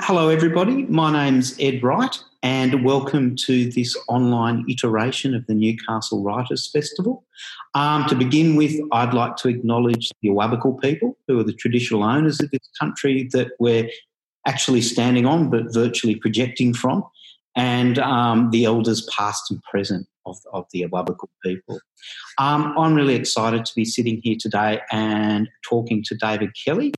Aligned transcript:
Hello, 0.00 0.28
everybody. 0.28 0.82
My 0.84 1.12
name's 1.12 1.56
Ed 1.60 1.82
Wright, 1.82 2.18
and 2.42 2.84
welcome 2.84 3.36
to 3.36 3.70
this 3.70 3.96
online 4.08 4.64
iteration 4.68 5.34
of 5.34 5.46
the 5.46 5.54
Newcastle 5.54 6.22
Writers 6.22 6.68
Festival. 6.70 7.24
Um, 7.74 8.04
to 8.06 8.14
begin 8.14 8.56
with, 8.56 8.78
I'd 8.92 9.14
like 9.14 9.36
to 9.36 9.48
acknowledge 9.48 10.10
the 10.20 10.30
Awabakal 10.30 10.80
people, 10.80 11.16
who 11.28 11.38
are 11.38 11.44
the 11.44 11.52
traditional 11.52 12.02
owners 12.02 12.40
of 12.40 12.50
this 12.50 12.68
country 12.78 13.28
that 13.32 13.52
we're 13.60 13.88
actually 14.46 14.80
standing 14.80 15.26
on, 15.26 15.48
but 15.48 15.72
virtually 15.72 16.16
projecting 16.16 16.74
from, 16.74 17.04
and 17.54 17.98
um, 18.00 18.50
the 18.50 18.64
elders 18.64 19.08
past 19.16 19.50
and 19.50 19.62
present 19.62 20.06
of, 20.26 20.36
of 20.52 20.66
the 20.72 20.82
Awabakal 20.82 21.28
people. 21.42 21.78
Um, 22.38 22.74
I'm 22.76 22.94
really 22.94 23.14
excited 23.14 23.64
to 23.64 23.74
be 23.74 23.84
sitting 23.84 24.20
here 24.22 24.36
today 24.38 24.80
and 24.90 25.48
talking 25.62 26.02
to 26.04 26.16
David 26.16 26.50
Kelly 26.64 26.92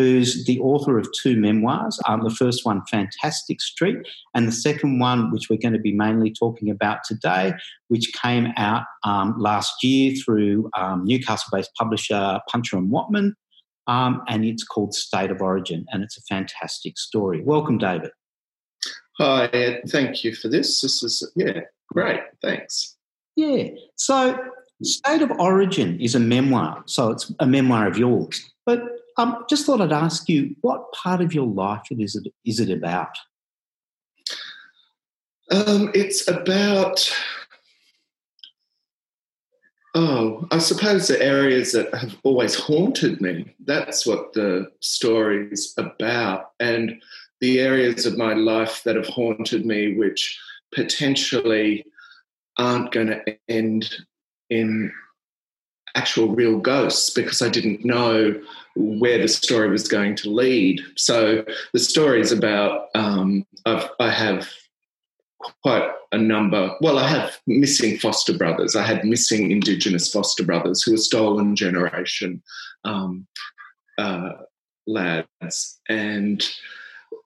who's 0.00 0.46
the 0.46 0.58
author 0.60 0.98
of 0.98 1.06
two 1.12 1.36
memoirs. 1.36 2.00
Um, 2.06 2.22
the 2.24 2.30
first 2.30 2.64
one, 2.64 2.82
Fantastic 2.86 3.60
Street, 3.60 3.98
and 4.34 4.48
the 4.48 4.52
second 4.52 4.98
one, 4.98 5.30
which 5.30 5.50
we're 5.50 5.58
going 5.58 5.74
to 5.74 5.78
be 5.78 5.92
mainly 5.92 6.32
talking 6.32 6.70
about 6.70 7.00
today, 7.04 7.52
which 7.88 8.10
came 8.14 8.48
out 8.56 8.84
um, 9.04 9.34
last 9.38 9.84
year 9.84 10.14
through 10.14 10.70
um, 10.74 11.04
Newcastle 11.04 11.50
based 11.52 11.70
publisher 11.78 12.40
Puncher 12.50 12.78
and 12.78 12.90
Wattman. 12.90 13.32
Um, 13.86 14.22
and 14.26 14.44
it's 14.44 14.64
called 14.64 14.94
State 14.94 15.30
of 15.30 15.42
Origin, 15.42 15.84
and 15.90 16.02
it's 16.02 16.16
a 16.16 16.22
fantastic 16.22 16.96
story. 16.96 17.42
Welcome, 17.42 17.76
David. 17.76 18.10
Hi, 19.18 19.46
Ed. 19.52 19.82
Thank 19.88 20.24
you 20.24 20.34
for 20.34 20.48
this. 20.48 20.80
This 20.80 21.02
is, 21.02 21.30
yeah, 21.36 21.60
great. 21.92 22.20
Thanks. 22.40 22.96
Yeah. 23.36 23.68
So, 23.96 24.38
State 24.82 25.20
of 25.20 25.30
Origin 25.32 26.00
is 26.00 26.14
a 26.14 26.20
memoir. 26.20 26.84
So, 26.86 27.10
it's 27.10 27.30
a 27.40 27.46
memoir 27.46 27.86
of 27.86 27.98
yours. 27.98 28.50
But 28.64 28.82
um, 29.16 29.44
just 29.48 29.66
thought 29.66 29.80
I'd 29.80 29.92
ask 29.92 30.28
you, 30.28 30.54
what 30.60 30.92
part 30.92 31.20
of 31.20 31.34
your 31.34 31.46
life 31.46 31.82
is 31.90 32.16
it 32.16 32.32
is 32.44 32.60
it 32.60 32.70
about? 32.70 33.16
Um, 35.50 35.90
it's 35.94 36.28
about 36.28 37.12
oh, 39.94 40.46
I 40.52 40.58
suppose 40.58 41.08
the 41.08 41.20
areas 41.20 41.72
that 41.72 41.92
have 41.94 42.16
always 42.22 42.54
haunted 42.54 43.20
me. 43.20 43.54
That's 43.64 44.06
what 44.06 44.32
the 44.32 44.70
story's 44.80 45.74
about, 45.76 46.52
and 46.60 47.02
the 47.40 47.60
areas 47.60 48.06
of 48.06 48.16
my 48.16 48.34
life 48.34 48.82
that 48.84 48.96
have 48.96 49.08
haunted 49.08 49.66
me, 49.66 49.96
which 49.96 50.38
potentially 50.72 51.84
aren't 52.58 52.92
going 52.92 53.08
to 53.08 53.36
end 53.48 53.90
in 54.50 54.92
actual 55.94 56.34
real 56.34 56.58
ghosts 56.58 57.10
because 57.10 57.42
I 57.42 57.48
didn't 57.48 57.84
know 57.84 58.40
where 58.76 59.18
the 59.18 59.28
story 59.28 59.68
was 59.68 59.88
going 59.88 60.14
to 60.16 60.30
lead. 60.30 60.80
So 60.96 61.44
the 61.72 61.78
story 61.78 62.20
is 62.20 62.32
about 62.32 62.88
um, 62.94 63.46
I've, 63.66 63.88
I 63.98 64.10
have 64.10 64.48
quite 65.62 65.88
a 66.12 66.18
number. 66.18 66.74
Well, 66.80 66.98
I 66.98 67.08
have 67.08 67.38
missing 67.46 67.98
foster 67.98 68.36
brothers. 68.36 68.76
I 68.76 68.82
had 68.82 69.04
missing 69.04 69.50
Indigenous 69.50 70.12
foster 70.12 70.44
brothers 70.44 70.82
who 70.82 70.92
were 70.92 70.98
stolen 70.98 71.56
generation 71.56 72.42
um, 72.84 73.26
uh, 73.98 74.32
lads, 74.86 75.80
and 75.88 76.46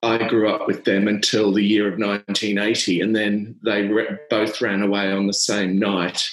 I 0.03 0.27
grew 0.27 0.49
up 0.49 0.67
with 0.67 0.85
them 0.85 1.07
until 1.07 1.51
the 1.51 1.63
year 1.63 1.87
of 1.87 1.99
1980, 1.99 3.01
and 3.01 3.15
then 3.15 3.55
they 3.63 3.83
re- 3.83 4.17
both 4.29 4.61
ran 4.61 4.81
away 4.81 5.11
on 5.11 5.27
the 5.27 5.33
same 5.33 5.79
night 5.79 6.29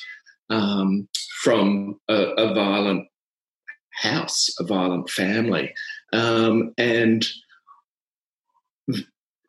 um, 0.52 1.08
from 1.42 1.98
a, 2.08 2.14
a, 2.14 2.54
violent 2.54 3.08
house, 3.90 4.48
a 4.60 4.64
violent 4.64 5.08
family, 5.10 5.72
um, 6.12 6.72
and 6.78 7.26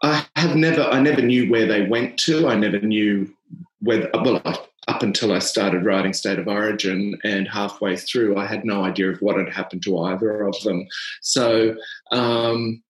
I 0.02 0.26
have 0.36 0.56
never, 0.56 0.84
I 0.84 1.00
never 1.02 1.22
knew 1.22 1.50
where 1.50 1.66
they 1.66 1.88
went 1.88 2.18
to. 2.20 2.48
I 2.48 2.56
never 2.56 2.80
knew 2.80 3.34
whether, 3.80 4.10
well, 4.14 4.42
up 4.88 5.02
until 5.02 5.32
I 5.32 5.40
started 5.40 5.86
writing 5.86 6.14
State 6.14 6.40
of 6.40 6.48
Origin, 6.48 7.18
and 7.24 7.48
halfway 7.48 7.96
through, 7.96 8.38
I 8.38 8.46
had 8.46 8.66
no 8.66 8.84
idea 8.84 9.12
of 9.12 9.20
what 9.20 9.38
had 9.38 9.50
happened 9.50 9.84
to 9.84 10.00
either 10.00 10.46
of 10.46 10.60
them. 10.64 10.86
So, 11.22 11.76
um, 12.12 12.84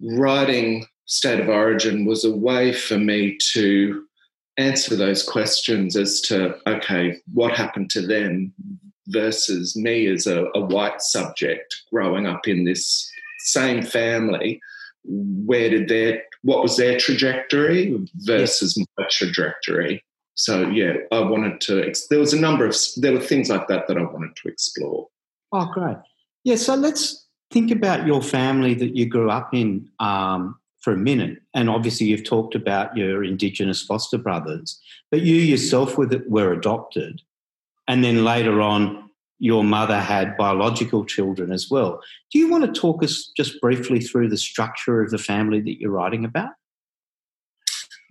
writing 0.00 0.86
State 1.04 1.40
of 1.40 1.48
Origin 1.48 2.06
was 2.06 2.24
a 2.24 2.34
way 2.34 2.72
for 2.72 2.98
me 2.98 3.36
to 3.52 4.05
answer 4.58 4.96
those 4.96 5.22
questions 5.22 5.96
as 5.96 6.20
to 6.22 6.56
okay, 6.66 7.18
what 7.32 7.56
happened 7.56 7.90
to 7.90 8.06
them 8.06 8.52
versus 9.08 9.76
me 9.76 10.06
as 10.06 10.26
a, 10.26 10.46
a 10.54 10.60
white 10.60 11.00
subject 11.00 11.82
growing 11.92 12.26
up 12.26 12.48
in 12.48 12.64
this 12.64 13.10
same 13.40 13.82
family. 13.82 14.60
Where 15.04 15.70
did 15.70 15.88
their 15.88 16.22
what 16.42 16.62
was 16.62 16.76
their 16.76 16.98
trajectory 16.98 17.96
versus 18.16 18.76
my 18.76 19.06
trajectory? 19.10 20.04
So 20.34 20.68
yeah, 20.68 20.94
I 21.12 21.20
wanted 21.20 21.60
to. 21.62 21.92
There 22.10 22.18
was 22.18 22.32
a 22.32 22.40
number 22.40 22.66
of 22.66 22.76
there 22.96 23.12
were 23.12 23.20
things 23.20 23.48
like 23.48 23.68
that 23.68 23.88
that 23.88 23.96
I 23.96 24.02
wanted 24.02 24.36
to 24.36 24.48
explore. 24.48 25.08
Oh, 25.52 25.66
great! 25.72 25.96
Yeah, 26.44 26.56
so 26.56 26.74
let's 26.74 27.26
think 27.50 27.70
about 27.70 28.06
your 28.06 28.20
family 28.20 28.74
that 28.74 28.96
you 28.96 29.06
grew 29.08 29.30
up 29.30 29.54
in. 29.54 29.88
Um, 29.98 30.58
for 30.86 30.92
a 30.92 30.96
minute. 30.96 31.38
And 31.52 31.68
obviously, 31.68 32.06
you've 32.06 32.22
talked 32.22 32.54
about 32.54 32.96
your 32.96 33.24
Indigenous 33.24 33.82
foster 33.82 34.18
brothers, 34.18 34.80
but 35.10 35.20
you 35.20 35.34
yourself 35.34 35.98
were, 35.98 36.52
adopted. 36.52 37.22
And 37.88 38.04
then 38.04 38.24
later 38.24 38.60
on, 38.60 39.10
your 39.40 39.64
mother 39.64 39.98
had 39.98 40.36
biological 40.36 41.04
children 41.04 41.50
as 41.50 41.68
well. 41.68 42.00
Do 42.30 42.38
you 42.38 42.48
want 42.48 42.72
to 42.72 42.80
talk 42.80 43.02
us 43.02 43.32
just 43.36 43.60
briefly 43.60 43.98
through 43.98 44.28
the 44.28 44.36
structure 44.36 45.02
of 45.02 45.10
the 45.10 45.18
family 45.18 45.60
that 45.60 45.80
you're 45.80 45.90
writing 45.90 46.24
about? 46.24 46.50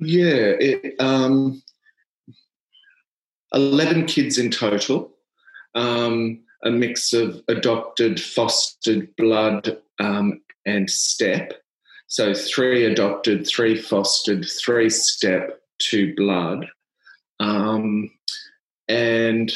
Yeah, 0.02 0.58
it, 0.60 0.96
um, 1.00 1.64
11 3.54 4.06
kids 4.08 4.38
in 4.38 4.52
total, 4.52 5.14
um, 5.76 6.42
a 6.66 6.72
mix 6.72 7.14
of 7.14 7.42
adopted, 7.48 8.20
fostered 8.20 9.16
blood, 9.16 9.78
um, 10.02 10.42
and 10.66 10.90
step. 10.90 11.54
So 12.08 12.34
three 12.34 12.86
adopted, 12.86 13.48
three 13.48 13.76
fostered, 13.76 14.46
three 14.46 14.90
step, 14.90 15.62
two 15.80 16.16
blood, 16.16 16.68
um, 17.40 18.12
and 18.88 19.52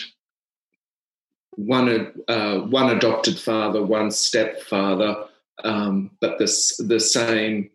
one 1.51 2.13
uh, 2.27 2.59
one 2.59 2.95
adopted 2.95 3.37
father, 3.37 3.83
one 3.83 4.11
stepfather, 4.11 5.25
um, 5.63 6.11
but 6.21 6.37
the 6.37 6.45
the 6.87 6.99
same 6.99 7.69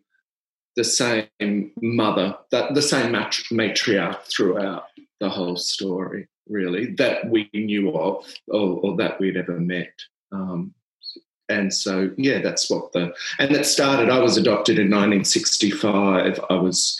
the 0.75 0.83
same 0.83 1.71
mother, 1.81 2.37
that 2.51 2.73
the 2.73 2.81
same 2.81 3.13
matriarch 3.13 4.19
throughout 4.25 4.87
the 5.21 5.29
whole 5.29 5.55
story, 5.55 6.27
really, 6.49 6.93
that 6.95 7.29
we 7.29 7.49
knew 7.53 7.89
of 7.91 8.25
or, 8.47 8.79
or 8.83 8.97
that 8.97 9.19
we'd 9.19 9.37
ever 9.37 9.59
met. 9.59 9.93
Um, 10.33 10.73
and 11.49 11.73
so 11.73 12.09
yeah 12.17 12.41
that's 12.41 12.69
what 12.69 12.91
the 12.93 13.13
and 13.39 13.51
it 13.51 13.65
started 13.65 14.09
i 14.09 14.19
was 14.19 14.37
adopted 14.37 14.77
in 14.77 14.89
1965 14.89 16.39
i 16.49 16.53
was 16.53 16.99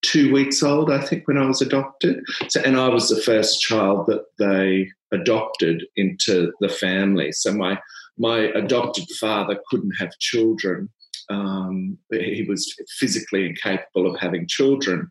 two 0.00 0.32
weeks 0.32 0.62
old 0.62 0.90
i 0.90 1.00
think 1.00 1.28
when 1.28 1.38
i 1.38 1.46
was 1.46 1.60
adopted. 1.62 2.24
So 2.48 2.60
and 2.64 2.76
i 2.76 2.88
was 2.88 3.08
the 3.08 3.20
first 3.20 3.60
child 3.60 4.06
that 4.06 4.24
they 4.38 4.88
adopted 5.12 5.84
into 5.96 6.52
the 6.60 6.68
family. 6.68 7.30
So 7.32 7.52
my 7.52 7.78
my 8.18 8.38
adopted 8.38 9.08
father 9.20 9.58
couldn't 9.68 9.94
have 9.98 10.18
children. 10.18 10.90
Um, 11.30 11.98
he 12.10 12.44
was 12.48 12.74
physically 12.98 13.46
incapable 13.46 14.12
of 14.12 14.20
having 14.20 14.46
children. 14.46 15.10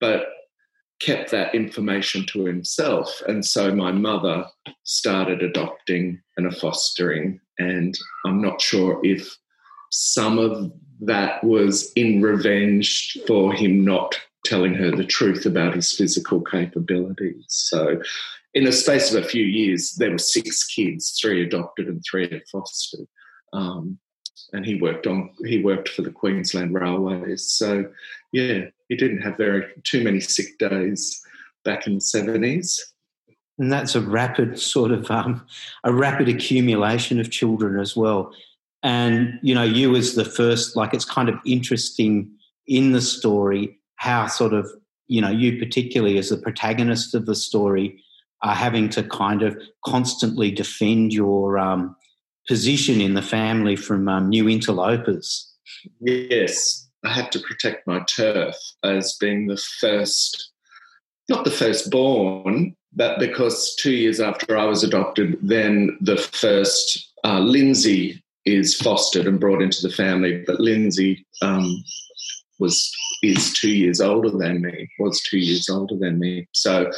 But 0.00 0.26
kept 1.00 1.30
that 1.30 1.54
information 1.54 2.26
to 2.26 2.44
himself. 2.44 3.22
And 3.26 3.44
so 3.44 3.74
my 3.74 3.90
mother 3.90 4.44
started 4.84 5.42
adopting 5.42 6.20
and 6.36 6.54
fostering. 6.56 7.40
And 7.58 7.98
I'm 8.26 8.40
not 8.40 8.60
sure 8.60 9.00
if 9.02 9.36
some 9.90 10.38
of 10.38 10.72
that 11.00 11.42
was 11.42 11.92
in 11.94 12.20
revenge 12.22 13.18
for 13.26 13.52
him 13.52 13.84
not 13.84 14.20
telling 14.44 14.74
her 14.74 14.90
the 14.90 15.04
truth 15.04 15.46
about 15.46 15.74
his 15.74 15.92
physical 15.92 16.40
capabilities. 16.42 17.44
So, 17.48 18.00
in 18.52 18.66
a 18.66 18.72
space 18.72 19.14
of 19.14 19.22
a 19.22 19.28
few 19.28 19.44
years, 19.44 19.92
there 19.92 20.10
were 20.10 20.18
six 20.18 20.66
kids, 20.66 21.16
three 21.20 21.44
adopted 21.44 21.86
and 21.86 22.02
three 22.10 22.42
fostered. 22.50 23.06
Um, 23.52 23.98
and 24.52 24.66
he 24.66 24.80
worked 24.80 25.06
on 25.06 25.30
he 25.44 25.62
worked 25.62 25.88
for 25.88 26.02
the 26.02 26.10
Queensland 26.10 26.74
Railways. 26.74 27.50
So 27.52 27.84
yeah, 28.32 28.66
he 28.90 28.96
didn't 28.96 29.22
have 29.22 29.38
very 29.38 29.64
too 29.84 30.04
many 30.04 30.20
sick 30.20 30.58
days 30.58 31.22
back 31.64 31.86
in 31.86 31.94
the 31.94 32.00
seventies. 32.00 32.92
And 33.58 33.72
that's 33.72 33.94
a 33.94 34.00
rapid 34.00 34.58
sort 34.58 34.90
of 34.90 35.10
um, 35.10 35.46
a 35.84 35.92
rapid 35.92 36.28
accumulation 36.28 37.20
of 37.20 37.30
children 37.30 37.78
as 37.80 37.96
well. 37.96 38.34
And 38.82 39.38
you 39.42 39.54
know, 39.54 39.62
you 39.62 39.94
as 39.96 40.14
the 40.14 40.24
first, 40.24 40.76
like 40.76 40.92
it's 40.92 41.04
kind 41.04 41.28
of 41.28 41.36
interesting 41.46 42.30
in 42.66 42.92
the 42.92 43.00
story 43.00 43.78
how 43.96 44.26
sort 44.26 44.52
of 44.52 44.70
you 45.06 45.20
know 45.20 45.30
you 45.30 45.58
particularly 45.58 46.18
as 46.18 46.30
the 46.30 46.36
protagonist 46.36 47.14
of 47.14 47.26
the 47.26 47.34
story 47.34 48.02
are 48.42 48.54
having 48.54 48.88
to 48.88 49.02
kind 49.04 49.42
of 49.42 49.56
constantly 49.84 50.50
defend 50.50 51.12
your 51.12 51.58
um, 51.58 51.94
position 52.48 53.00
in 53.00 53.14
the 53.14 53.22
family 53.22 53.76
from 53.76 54.08
um, 54.08 54.28
new 54.30 54.48
interlopers. 54.48 55.46
Yes, 56.00 56.89
I 57.04 57.12
had 57.12 57.32
to 57.32 57.40
protect 57.40 57.86
my 57.86 58.00
turf 58.00 58.54
as 58.84 59.16
being 59.20 59.46
the 59.46 59.56
first, 59.80 60.52
not 61.28 61.44
the 61.44 61.50
firstborn, 61.50 62.76
but 62.92 63.18
because 63.18 63.74
two 63.76 63.92
years 63.92 64.20
after 64.20 64.56
I 64.56 64.64
was 64.64 64.82
adopted, 64.82 65.38
then 65.40 65.96
the 66.00 66.16
first 66.16 67.12
uh, 67.24 67.38
Lindsay 67.38 68.22
is 68.44 68.74
fostered 68.74 69.26
and 69.26 69.40
brought 69.40 69.62
into 69.62 69.86
the 69.86 69.94
family. 69.94 70.42
But 70.46 70.60
Lindsay 70.60 71.26
um, 71.42 71.82
was 72.58 72.90
is 73.22 73.52
two 73.52 73.70
years 73.70 74.00
older 74.00 74.30
than 74.30 74.62
me. 74.62 74.88
Was 74.98 75.22
two 75.22 75.38
years 75.38 75.68
older 75.68 75.96
than 75.96 76.18
me. 76.18 76.48
So 76.52 76.90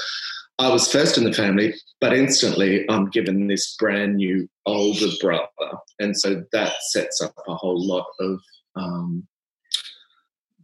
I 0.59 0.69
was 0.69 0.91
first 0.91 1.19
in 1.19 1.25
the 1.25 1.33
family, 1.33 1.75
but 2.01 2.13
instantly 2.13 2.89
I'm 2.89 3.11
given 3.11 3.49
this 3.49 3.75
brand 3.79 4.17
new 4.17 4.49
older 4.67 5.09
brother, 5.21 5.49
and 5.99 6.17
so 6.19 6.45
that 6.53 6.75
sets 6.91 7.21
up 7.21 7.35
a 7.49 7.55
whole 7.55 7.85
lot 7.87 8.07
of 8.21 8.41
um, 8.77 9.27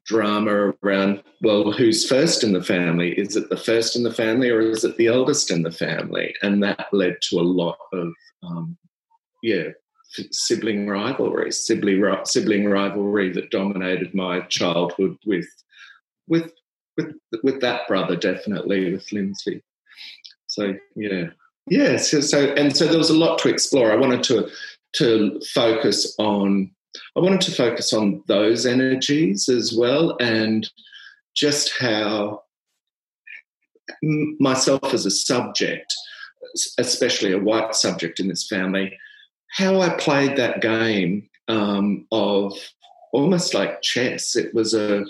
drama 0.09 0.73
around 0.83 1.23
well 1.43 1.71
who's 1.71 2.09
first 2.09 2.43
in 2.43 2.53
the 2.53 2.63
family? 2.63 3.13
Is 3.13 3.37
it 3.37 3.51
the 3.51 3.57
first 3.57 3.95
in 3.95 4.03
the 4.03 4.13
family 4.13 4.49
or 4.49 4.61
is 4.61 4.83
it 4.83 4.97
the 4.97 5.07
eldest 5.07 5.51
in 5.51 5.63
the 5.63 5.71
family? 5.71 6.35
And 6.43 6.63
that 6.63 6.89
led 6.93 7.19
to 7.29 7.39
a 7.39 7.43
lot 7.43 7.79
of 7.93 8.13
um, 8.43 8.77
yeah 9.43 9.69
sibling 10.33 10.89
rivalry 10.89 11.53
sibling 11.53 12.03
sibling 12.25 12.65
rivalry 12.65 13.31
that 13.33 13.51
dominated 13.51 14.15
my 14.15 14.41
childhood 14.41 15.17
with 15.27 15.49
with 16.27 16.51
with 16.97 17.13
with 17.43 17.61
that 17.61 17.87
brother 17.87 18.17
definitely 18.17 18.93
with 18.93 19.13
lindsay. 19.13 19.63
So 20.47 20.75
yeah. 20.97 21.27
Yeah 21.69 21.99
so, 21.99 22.23
so 22.23 22.55
and 22.55 22.75
so 22.75 22.87
there 22.87 22.97
was 22.97 23.11
a 23.11 23.17
lot 23.17 23.39
to 23.41 23.51
explore. 23.51 23.93
I 23.93 23.97
wanted 23.97 24.23
to 24.25 24.49
to 24.95 25.39
focus 25.53 26.15
on 26.19 26.71
I 27.17 27.21
wanted 27.21 27.41
to 27.43 27.53
focus 27.53 27.93
on 27.93 28.23
those 28.27 28.67
energies 28.67 29.49
as 29.49 29.73
well 29.73 30.17
and 30.21 30.69
just 31.35 31.73
how 31.79 32.43
myself 34.03 34.93
as 34.93 35.07
a 35.07 35.11
subject, 35.11 35.93
especially 36.79 37.33
a 37.33 37.39
white 37.39 37.75
subject 37.75 38.21
in 38.21 38.29
this 38.29 38.47
family, 38.47 38.97
how 39.51 39.81
I 39.81 39.91
played 39.91 40.37
that 40.37 40.61
game 40.61 41.29
um, 41.49 42.07
of 42.13 42.55
almost 43.13 43.55
like 43.55 43.83
chess. 43.83 44.37
It 44.37 44.55
was 44.55 44.75
a 44.75 45.05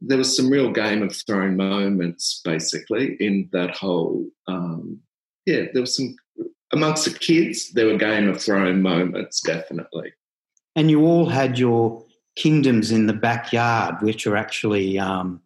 there 0.00 0.18
was 0.18 0.36
some 0.36 0.50
real 0.50 0.70
Game 0.70 1.02
of 1.02 1.16
Thrones 1.16 1.56
moments 1.56 2.40
basically 2.44 3.16
in 3.20 3.48
that 3.52 3.70
whole 3.76 4.26
um, 4.46 5.00
yeah. 5.46 5.64
There 5.72 5.82
was 5.82 5.96
some 5.96 6.16
amongst 6.72 7.04
the 7.04 7.18
kids. 7.18 7.72
There 7.72 7.86
were 7.86 7.96
Game 7.96 8.28
of 8.28 8.42
Thrones 8.42 8.82
moments 8.82 9.40
definitely 9.40 10.12
and 10.76 10.90
you 10.90 11.04
all 11.04 11.28
had 11.28 11.58
your 11.58 12.04
kingdoms 12.36 12.90
in 12.90 13.06
the 13.06 13.12
backyard, 13.12 13.96
which 14.00 14.26
are 14.26 14.36
actually 14.36 14.98
um, 14.98 15.40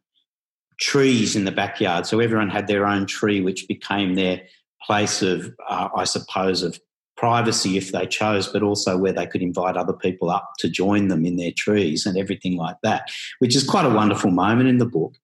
trees 0.80 1.36
in 1.36 1.44
the 1.44 1.52
backyard. 1.52 2.06
So 2.06 2.20
everyone 2.20 2.50
had 2.50 2.66
their 2.66 2.86
own 2.86 3.06
tree, 3.06 3.40
which 3.40 3.68
became 3.68 4.14
their 4.14 4.42
place 4.86 5.22
of, 5.22 5.54
uh, 5.68 5.88
I 5.94 6.04
suppose, 6.04 6.62
of 6.62 6.78
privacy 7.16 7.76
if 7.76 7.90
they 7.90 8.06
chose, 8.06 8.46
but 8.46 8.62
also 8.62 8.96
where 8.96 9.12
they 9.12 9.26
could 9.26 9.42
invite 9.42 9.76
other 9.76 9.92
people 9.92 10.30
up 10.30 10.52
to 10.60 10.68
join 10.68 11.08
them 11.08 11.26
in 11.26 11.36
their 11.36 11.52
trees 11.56 12.06
and 12.06 12.16
everything 12.16 12.56
like 12.56 12.76
that, 12.84 13.10
which 13.40 13.56
is 13.56 13.68
quite 13.68 13.84
a 13.84 13.90
wonderful 13.90 14.30
moment 14.30 14.68
in 14.68 14.78
the 14.78 14.86
book. 14.86 15.14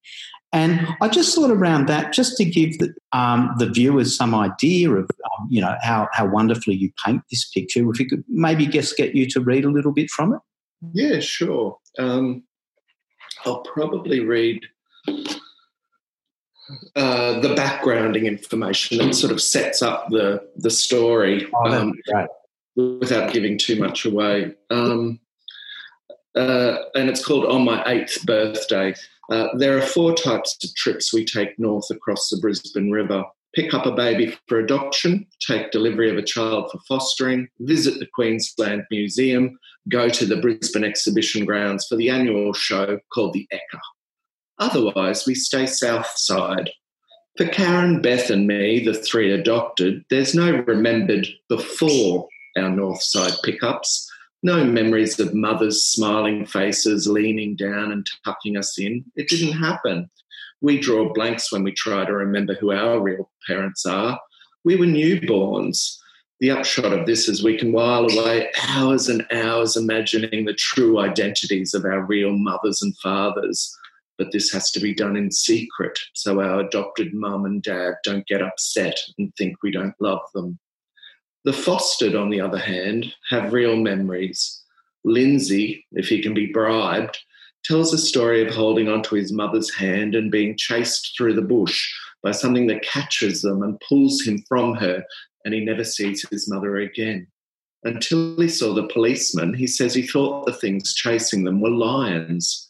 And 0.55 0.87
I 1.01 1.09
just 1.09 1.35
thought 1.35 1.51
around 1.51 1.89
that, 1.89 2.13
just 2.13 2.37
to 2.37 2.45
give 2.45 2.77
the, 2.79 2.93
um, 3.11 3.53
the 3.59 3.69
viewers 3.69 4.15
some 4.15 4.33
idea 4.33 4.89
of, 4.89 5.03
um, 5.03 5.47
you 5.49 5.59
know, 5.59 5.75
how, 5.81 6.07
how 6.13 6.25
wonderfully 6.25 6.75
you 6.75 6.91
paint 7.05 7.23
this 7.29 7.43
picture. 7.49 7.87
If 7.91 7.99
you 7.99 8.07
could 8.07 8.23
maybe 8.29 8.65
just 8.65 8.95
get 8.95 9.13
you 9.15 9.27
to 9.31 9.41
read 9.41 9.65
a 9.65 9.69
little 9.69 9.91
bit 9.91 10.09
from 10.09 10.33
it. 10.33 10.39
Yeah, 10.93 11.19
sure. 11.19 11.77
Um, 11.99 12.43
I'll 13.45 13.63
probably 13.63 14.21
read 14.21 14.65
uh, 16.95 17.39
the 17.41 17.53
backgrounding 17.53 18.25
information 18.25 18.97
that 18.99 19.13
sort 19.13 19.33
of 19.33 19.41
sets 19.41 19.81
up 19.81 20.07
the 20.09 20.41
the 20.55 20.71
story 20.71 21.47
oh, 21.53 21.73
um, 21.73 21.93
without 22.75 23.33
giving 23.33 23.57
too 23.57 23.77
much 23.77 24.05
away. 24.05 24.53
Um, 24.69 25.19
uh, 26.35 26.77
and 26.95 27.09
it's 27.09 27.23
called 27.23 27.45
On 27.45 27.63
My 27.63 27.83
Eighth 27.85 28.25
Birthday. 28.25 28.95
Uh, 29.31 29.47
there 29.57 29.77
are 29.77 29.81
four 29.81 30.13
types 30.13 30.57
of 30.63 30.75
trips 30.75 31.13
we 31.13 31.25
take 31.25 31.57
north 31.57 31.89
across 31.89 32.29
the 32.29 32.37
Brisbane 32.37 32.91
River 32.91 33.23
pick 33.55 33.73
up 33.73 33.85
a 33.85 33.91
baby 33.91 34.37
for 34.47 34.59
adoption, 34.59 35.25
take 35.39 35.71
delivery 35.71 36.11
of 36.11 36.17
a 36.17 36.21
child 36.21 36.69
for 36.69 36.79
fostering, 36.87 37.47
visit 37.59 37.99
the 37.99 38.07
Queensland 38.13 38.83
Museum, 38.91 39.57
go 39.89 40.09
to 40.09 40.25
the 40.25 40.35
Brisbane 40.35 40.83
Exhibition 40.83 41.45
Grounds 41.45 41.87
for 41.87 41.95
the 41.95 42.09
annual 42.09 42.53
show 42.53 42.99
called 43.13 43.33
the 43.33 43.47
Ekka. 43.53 43.79
Otherwise, 44.59 45.25
we 45.25 45.35
stay 45.35 45.65
south 45.65 46.11
side. 46.15 46.69
For 47.37 47.47
Karen, 47.47 48.01
Beth, 48.01 48.29
and 48.29 48.47
me, 48.47 48.83
the 48.83 48.93
three 48.93 49.31
adopted, 49.31 50.03
there's 50.09 50.35
no 50.35 50.51
remembered 50.67 51.27
before 51.49 52.27
our 52.57 52.69
north 52.69 53.03
side 53.03 53.33
pickups 53.43 54.09
no 54.45 54.63
memories 54.63 55.19
of 55.19 55.33
mothers' 55.33 55.89
smiling 55.89 56.45
faces 56.45 57.07
leaning 57.07 57.55
down 57.55 57.91
and 57.91 58.05
tucking 58.23 58.55
us 58.55 58.77
in. 58.77 59.03
It 59.15 59.27
didn't 59.27 59.57
happen. 59.57 60.07
We 60.61 60.79
draw 60.79 61.11
blanks 61.11 61.51
when 61.51 61.63
we 61.63 61.71
try 61.71 62.05
to 62.05 62.13
remember 62.13 62.53
who 62.53 62.71
our 62.71 63.01
real 63.01 63.31
parents 63.47 63.87
are. 63.87 64.19
We 64.63 64.75
were 64.75 64.85
newborns. 64.85 65.97
The 66.41 66.51
upshot 66.51 66.93
of 66.93 67.07
this 67.07 67.27
is 67.27 67.43
we 67.43 67.57
can 67.57 67.71
while 67.71 68.05
away 68.05 68.51
hours 68.67 69.09
and 69.09 69.25
hours 69.31 69.75
imagining 69.75 70.45
the 70.45 70.53
true 70.53 70.99
identities 70.99 71.73
of 71.73 71.83
our 71.83 72.05
real 72.05 72.31
mothers 72.37 72.83
and 72.83 72.95
fathers. 72.99 73.75
But 74.19 74.31
this 74.31 74.51
has 74.53 74.69
to 74.71 74.79
be 74.79 74.93
done 74.93 75.17
in 75.17 75.31
secret 75.31 75.97
so 76.13 76.39
our 76.39 76.59
adopted 76.59 77.15
mum 77.15 77.45
and 77.45 77.63
dad 77.63 77.95
don't 78.03 78.27
get 78.27 78.43
upset 78.43 78.99
and 79.17 79.33
think 79.35 79.63
we 79.63 79.71
don't 79.71 79.95
love 79.99 80.21
them. 80.35 80.59
The 81.45 81.53
fostered, 81.53 82.15
on 82.15 82.31
the 82.31 82.41
other 82.41 82.57
hand, 82.57 83.13
have 83.29 83.53
real 83.53 83.75
memories. 83.75 84.63
Lindsay, 85.03 85.85
if 85.91 86.07
he 86.07 86.19
can 86.21 86.33
be 86.33 86.47
bribed, 86.47 87.19
tells 87.63 87.93
a 87.93 87.99
story 87.99 88.45
of 88.45 88.53
holding 88.53 88.89
onto 88.89 89.15
his 89.15 89.31
mother's 89.31 89.71
hand 89.71 90.15
and 90.15 90.31
being 90.31 90.57
chased 90.57 91.13
through 91.15 91.35
the 91.35 91.43
bush 91.43 91.93
by 92.23 92.31
something 92.31 92.65
that 92.67 92.81
catches 92.81 93.43
them 93.43 93.61
and 93.61 93.79
pulls 93.87 94.23
him 94.23 94.43
from 94.47 94.73
her, 94.73 95.03
and 95.45 95.53
he 95.53 95.63
never 95.63 95.83
sees 95.83 96.25
his 96.31 96.49
mother 96.49 96.77
again. 96.77 97.27
Until 97.83 98.41
he 98.41 98.49
saw 98.49 98.73
the 98.73 98.87
policeman, 98.87 99.53
he 99.53 99.67
says 99.67 99.93
he 99.93 100.07
thought 100.07 100.47
the 100.47 100.53
things 100.53 100.95
chasing 100.95 101.43
them 101.43 101.61
were 101.61 101.69
lions. 101.69 102.64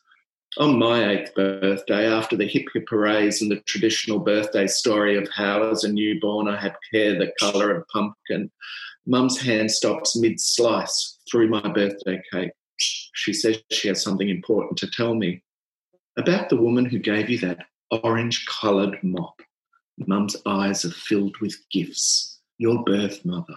On 0.57 0.79
my 0.79 1.09
eighth 1.09 1.35
birthday, 1.35 2.07
after 2.07 2.37
the 2.37 2.47
hip 2.47 2.67
hip 2.73 2.85
hoorays 2.89 3.41
and 3.41 3.51
the 3.51 3.59
traditional 3.61 4.19
birthday 4.19 4.67
story 4.67 5.17
of 5.17 5.27
how, 5.35 5.69
as 5.69 5.83
a 5.83 5.91
newborn, 5.91 6.47
I 6.47 6.55
had 6.55 6.75
hair 6.93 7.17
the 7.17 7.33
colour 7.39 7.75
of 7.75 7.87
pumpkin, 7.89 8.49
Mum's 9.05 9.39
hand 9.39 9.69
stops 9.69 10.15
mid 10.15 10.39
slice 10.39 11.19
through 11.29 11.49
my 11.49 11.67
birthday 11.67 12.21
cake. 12.31 12.51
She 12.77 13.33
says 13.33 13.61
she 13.71 13.89
has 13.89 14.01
something 14.01 14.29
important 14.29 14.77
to 14.79 14.89
tell 14.89 15.13
me 15.13 15.43
about 16.17 16.49
the 16.49 16.57
woman 16.57 16.85
who 16.85 16.99
gave 16.99 17.29
you 17.29 17.37
that 17.39 17.65
orange 17.91 18.45
coloured 18.45 18.97
mop. 19.03 19.41
Mum's 20.07 20.35
eyes 20.45 20.85
are 20.85 20.91
filled 20.91 21.35
with 21.41 21.57
gifts. 21.69 22.39
Your 22.57 22.83
birth 22.83 23.25
mother. 23.25 23.55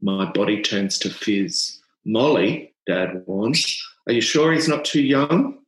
My 0.00 0.30
body 0.32 0.62
turns 0.62 0.98
to 1.00 1.10
fizz. 1.10 1.80
Molly, 2.04 2.74
Dad 2.86 3.22
warns, 3.26 3.80
are 4.06 4.12
you 4.12 4.20
sure 4.20 4.52
he's 4.52 4.68
not 4.68 4.84
too 4.84 5.02
young? 5.02 5.58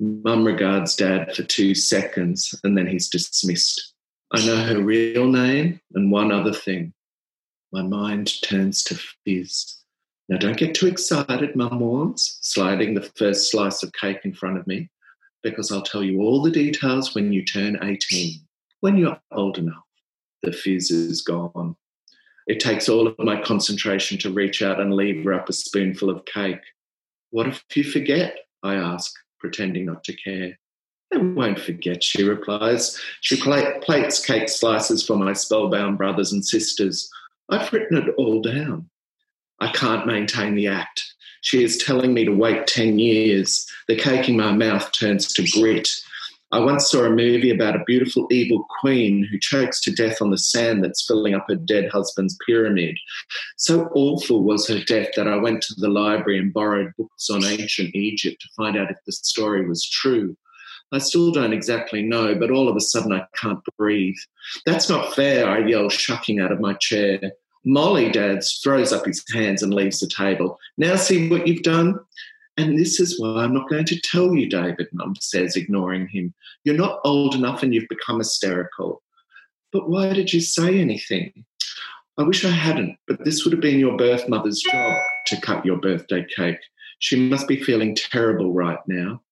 Mum 0.00 0.44
regards 0.44 0.96
Dad 0.96 1.36
for 1.36 1.42
two 1.42 1.74
seconds 1.74 2.58
and 2.64 2.76
then 2.76 2.86
he's 2.86 3.10
dismissed. 3.10 3.92
I 4.32 4.44
know 4.46 4.56
her 4.56 4.82
real 4.82 5.26
name 5.26 5.78
and 5.92 6.10
one 6.10 6.32
other 6.32 6.54
thing. 6.54 6.94
My 7.70 7.82
mind 7.82 8.40
turns 8.42 8.82
to 8.84 8.98
fizz. 9.24 9.76
Now, 10.30 10.38
don't 10.38 10.56
get 10.56 10.74
too 10.74 10.86
excited, 10.86 11.54
Mum 11.54 11.80
warns, 11.80 12.38
sliding 12.40 12.94
the 12.94 13.10
first 13.16 13.50
slice 13.50 13.82
of 13.82 13.92
cake 13.92 14.20
in 14.24 14.32
front 14.32 14.56
of 14.56 14.66
me, 14.66 14.88
because 15.42 15.70
I'll 15.70 15.82
tell 15.82 16.02
you 16.02 16.20
all 16.20 16.40
the 16.40 16.50
details 16.50 17.14
when 17.14 17.32
you 17.32 17.44
turn 17.44 17.78
18, 17.82 18.40
when 18.80 18.96
you're 18.96 19.20
old 19.32 19.58
enough. 19.58 19.84
The 20.42 20.52
fizz 20.52 20.90
is 20.90 21.20
gone. 21.20 21.76
It 22.46 22.60
takes 22.60 22.88
all 22.88 23.06
of 23.06 23.18
my 23.18 23.42
concentration 23.42 24.16
to 24.18 24.32
reach 24.32 24.62
out 24.62 24.80
and 24.80 24.94
lever 24.94 25.34
up 25.34 25.48
a 25.50 25.52
spoonful 25.52 26.08
of 26.08 26.24
cake. 26.24 26.62
What 27.30 27.48
if 27.48 27.62
you 27.74 27.84
forget? 27.84 28.38
I 28.62 28.76
ask 28.76 29.12
pretending 29.40 29.86
not 29.86 30.04
to 30.04 30.12
care. 30.14 30.58
I 31.12 31.16
won't 31.16 31.58
forget, 31.58 32.04
she 32.04 32.22
replies. 32.22 33.00
She 33.20 33.36
plates 33.40 34.24
cake 34.24 34.48
slices 34.48 35.04
for 35.04 35.16
my 35.16 35.32
spellbound 35.32 35.98
brothers 35.98 36.32
and 36.32 36.44
sisters. 36.44 37.10
I've 37.48 37.72
written 37.72 37.96
it 37.96 38.14
all 38.16 38.40
down. 38.40 38.88
I 39.58 39.72
can't 39.72 40.06
maintain 40.06 40.54
the 40.54 40.68
act. 40.68 41.02
She 41.42 41.64
is 41.64 41.78
telling 41.78 42.14
me 42.14 42.24
to 42.26 42.32
wait 42.32 42.66
10 42.66 42.98
years. 42.98 43.66
The 43.88 43.96
cake 43.96 44.28
in 44.28 44.36
my 44.36 44.52
mouth 44.52 44.92
turns 44.92 45.32
to 45.32 45.44
grit. 45.50 45.88
I 46.52 46.58
once 46.58 46.90
saw 46.90 47.04
a 47.04 47.10
movie 47.10 47.50
about 47.50 47.76
a 47.76 47.84
beautiful 47.86 48.26
evil 48.30 48.66
queen 48.80 49.24
who 49.30 49.38
chokes 49.38 49.80
to 49.82 49.92
death 49.92 50.20
on 50.20 50.30
the 50.30 50.38
sand 50.38 50.82
that's 50.82 51.06
filling 51.06 51.32
up 51.32 51.46
her 51.48 51.54
dead 51.54 51.90
husband's 51.90 52.36
pyramid. 52.44 52.98
So 53.56 53.88
awful 53.94 54.42
was 54.42 54.66
her 54.66 54.82
death 54.84 55.10
that 55.14 55.28
I 55.28 55.36
went 55.36 55.62
to 55.62 55.74
the 55.76 55.88
library 55.88 56.40
and 56.40 56.52
borrowed 56.52 56.92
books 56.98 57.30
on 57.30 57.44
ancient 57.44 57.94
Egypt 57.94 58.40
to 58.40 58.48
find 58.56 58.76
out 58.76 58.90
if 58.90 58.96
the 59.06 59.12
story 59.12 59.68
was 59.68 59.88
true. 59.88 60.36
I 60.92 60.98
still 60.98 61.30
don't 61.30 61.52
exactly 61.52 62.02
know, 62.02 62.34
but 62.34 62.50
all 62.50 62.68
of 62.68 62.74
a 62.74 62.80
sudden 62.80 63.12
I 63.12 63.24
can't 63.36 63.60
breathe. 63.78 64.18
That's 64.66 64.88
not 64.88 65.14
fair, 65.14 65.48
I 65.48 65.58
yell, 65.58 65.88
shucking 65.88 66.40
out 66.40 66.50
of 66.50 66.58
my 66.58 66.74
chair. 66.74 67.20
Molly, 67.64 68.10
Dad 68.10 68.42
throws 68.62 68.92
up 68.92 69.04
his 69.04 69.22
hands 69.32 69.62
and 69.62 69.72
leaves 69.72 70.00
the 70.00 70.08
table. 70.08 70.58
Now 70.78 70.96
see 70.96 71.28
what 71.28 71.46
you've 71.46 71.62
done? 71.62 72.00
And 72.60 72.78
this 72.78 73.00
is 73.00 73.18
why 73.18 73.42
I'm 73.42 73.54
not 73.54 73.70
going 73.70 73.86
to 73.86 73.98
tell 73.98 74.34
you, 74.34 74.46
David, 74.46 74.88
Mum 74.92 75.14
says, 75.18 75.56
ignoring 75.56 76.08
him. 76.08 76.34
You're 76.62 76.76
not 76.76 77.00
old 77.04 77.34
enough 77.34 77.62
and 77.62 77.72
you've 77.72 77.88
become 77.88 78.18
hysterical. 78.18 79.02
But 79.72 79.88
why 79.88 80.12
did 80.12 80.30
you 80.30 80.40
say 80.40 80.78
anything? 80.78 81.46
I 82.18 82.22
wish 82.22 82.44
I 82.44 82.50
hadn't, 82.50 82.98
but 83.06 83.24
this 83.24 83.44
would 83.44 83.52
have 83.52 83.62
been 83.62 83.78
your 83.78 83.96
birth 83.96 84.28
mother's 84.28 84.60
job 84.60 84.98
to 85.28 85.40
cut 85.40 85.64
your 85.64 85.78
birthday 85.78 86.26
cake. 86.36 86.58
She 86.98 87.16
must 87.30 87.48
be 87.48 87.62
feeling 87.62 87.94
terrible 87.94 88.52
right 88.52 88.80
now. 88.86 89.22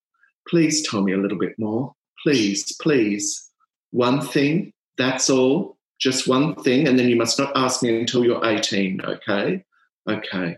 Please 0.48 0.88
tell 0.88 1.02
me 1.02 1.12
a 1.12 1.18
little 1.18 1.38
bit 1.38 1.52
more. 1.58 1.92
Please, 2.22 2.74
please. 2.80 3.50
One 3.90 4.22
thing, 4.22 4.72
that's 4.96 5.28
all. 5.28 5.76
Just 6.00 6.26
one 6.26 6.54
thing, 6.54 6.88
and 6.88 6.98
then 6.98 7.10
you 7.10 7.16
must 7.16 7.38
not 7.38 7.52
ask 7.54 7.82
me 7.82 8.00
until 8.00 8.24
you're 8.24 8.46
18, 8.46 9.02
okay? 9.04 9.64
Okay. 10.08 10.56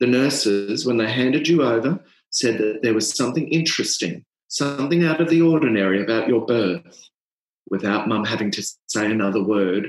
The 0.00 0.06
nurses, 0.06 0.86
when 0.86 0.96
they 0.96 1.10
handed 1.10 1.48
you 1.48 1.62
over, 1.62 2.00
said 2.30 2.58
that 2.58 2.80
there 2.82 2.94
was 2.94 3.14
something 3.14 3.48
interesting, 3.48 4.24
something 4.48 5.04
out 5.04 5.20
of 5.20 5.28
the 5.28 5.42
ordinary 5.42 6.02
about 6.02 6.28
your 6.28 6.44
birth. 6.46 7.08
Without 7.70 8.08
mum 8.08 8.24
having 8.24 8.50
to 8.52 8.62
say 8.86 9.10
another 9.10 9.42
word, 9.42 9.88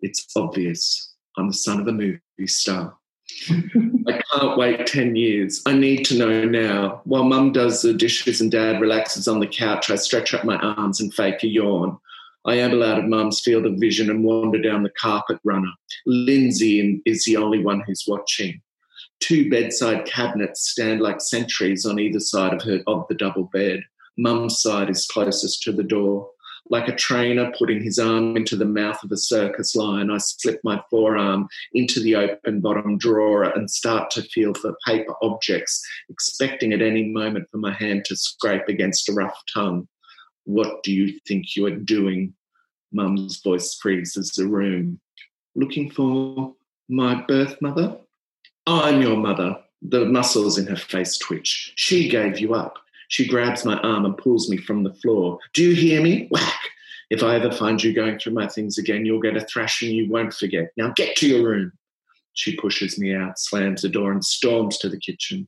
it's 0.00 0.26
obvious. 0.36 1.14
I'm 1.36 1.48
the 1.48 1.54
son 1.54 1.80
of 1.80 1.88
a 1.88 1.92
movie 1.92 2.20
star. 2.46 2.96
I 4.06 4.20
can't 4.32 4.58
wait 4.58 4.86
10 4.86 5.16
years. 5.16 5.62
I 5.66 5.72
need 5.72 6.04
to 6.06 6.18
know 6.18 6.44
now. 6.44 7.00
While 7.04 7.24
mum 7.24 7.52
does 7.52 7.82
the 7.82 7.94
dishes 7.94 8.40
and 8.40 8.50
dad 8.50 8.80
relaxes 8.80 9.26
on 9.26 9.40
the 9.40 9.46
couch, 9.46 9.90
I 9.90 9.96
stretch 9.96 10.34
up 10.34 10.44
my 10.44 10.56
arms 10.56 11.00
and 11.00 11.12
fake 11.12 11.42
a 11.42 11.48
yawn. 11.48 11.98
I 12.44 12.56
amble 12.56 12.82
out 12.82 12.98
of 12.98 13.06
mum's 13.06 13.40
field 13.40 13.64
of 13.64 13.76
vision 13.78 14.10
and 14.10 14.22
wander 14.22 14.60
down 14.60 14.82
the 14.82 14.90
carpet 14.90 15.38
runner. 15.44 15.72
Lindsay 16.04 17.00
is 17.06 17.24
the 17.24 17.38
only 17.38 17.64
one 17.64 17.82
who's 17.86 18.04
watching. 18.06 18.60
Two 19.24 19.48
bedside 19.48 20.04
cabinets 20.04 20.68
stand 20.68 21.00
like 21.00 21.18
sentries 21.18 21.86
on 21.86 21.98
either 21.98 22.20
side 22.20 22.52
of 22.52 22.60
her 22.64 22.82
of 22.86 23.06
the 23.08 23.14
double 23.14 23.44
bed. 23.44 23.82
Mum's 24.18 24.60
side 24.60 24.90
is 24.90 25.06
closest 25.06 25.62
to 25.62 25.72
the 25.72 25.82
door. 25.82 26.28
Like 26.68 26.88
a 26.88 26.94
trainer 26.94 27.50
putting 27.58 27.82
his 27.82 27.98
arm 27.98 28.36
into 28.36 28.54
the 28.54 28.66
mouth 28.66 29.02
of 29.02 29.10
a 29.10 29.16
circus 29.16 29.74
lion, 29.74 30.10
I 30.10 30.18
slip 30.18 30.60
my 30.62 30.78
forearm 30.90 31.48
into 31.72 32.00
the 32.00 32.16
open 32.16 32.60
bottom 32.60 32.98
drawer 32.98 33.44
and 33.44 33.70
start 33.70 34.10
to 34.10 34.22
feel 34.24 34.52
for 34.52 34.76
paper 34.86 35.14
objects, 35.22 35.82
expecting 36.10 36.74
at 36.74 36.82
any 36.82 37.04
moment 37.04 37.48
for 37.50 37.56
my 37.56 37.72
hand 37.72 38.04
to 38.04 38.16
scrape 38.16 38.68
against 38.68 39.08
a 39.08 39.14
rough 39.14 39.42
tongue. 39.54 39.88
What 40.44 40.82
do 40.82 40.92
you 40.92 41.18
think 41.26 41.56
you 41.56 41.64
are 41.64 41.74
doing? 41.74 42.34
Mum's 42.92 43.40
voice 43.40 43.72
freezes 43.80 44.32
the 44.32 44.46
room. 44.46 45.00
Looking 45.54 45.90
for 45.90 46.54
my 46.90 47.22
birth 47.22 47.56
mother? 47.62 48.00
I'm 48.66 49.02
your 49.02 49.16
mother. 49.16 49.58
The 49.82 50.06
muscles 50.06 50.58
in 50.58 50.66
her 50.66 50.76
face 50.76 51.18
twitch. 51.18 51.72
She 51.76 52.08
gave 52.08 52.38
you 52.38 52.54
up. 52.54 52.78
She 53.08 53.28
grabs 53.28 53.64
my 53.64 53.78
arm 53.80 54.06
and 54.06 54.16
pulls 54.16 54.48
me 54.48 54.56
from 54.56 54.82
the 54.82 54.94
floor. 54.94 55.38
Do 55.52 55.62
you 55.62 55.74
hear 55.74 56.02
me? 56.02 56.28
Whack! 56.30 56.60
If 57.10 57.22
I 57.22 57.36
ever 57.36 57.52
find 57.52 57.82
you 57.82 57.92
going 57.92 58.18
through 58.18 58.32
my 58.32 58.48
things 58.48 58.78
again, 58.78 59.04
you'll 59.04 59.20
get 59.20 59.36
a 59.36 59.44
thrashing 59.44 59.94
you 59.94 60.10
won't 60.10 60.32
forget. 60.32 60.70
Now 60.76 60.92
get 60.96 61.16
to 61.16 61.28
your 61.28 61.46
room. 61.46 61.72
She 62.32 62.56
pushes 62.56 62.98
me 62.98 63.14
out, 63.14 63.38
slams 63.38 63.82
the 63.82 63.88
door, 63.88 64.10
and 64.10 64.24
storms 64.24 64.78
to 64.78 64.88
the 64.88 64.98
kitchen. 64.98 65.46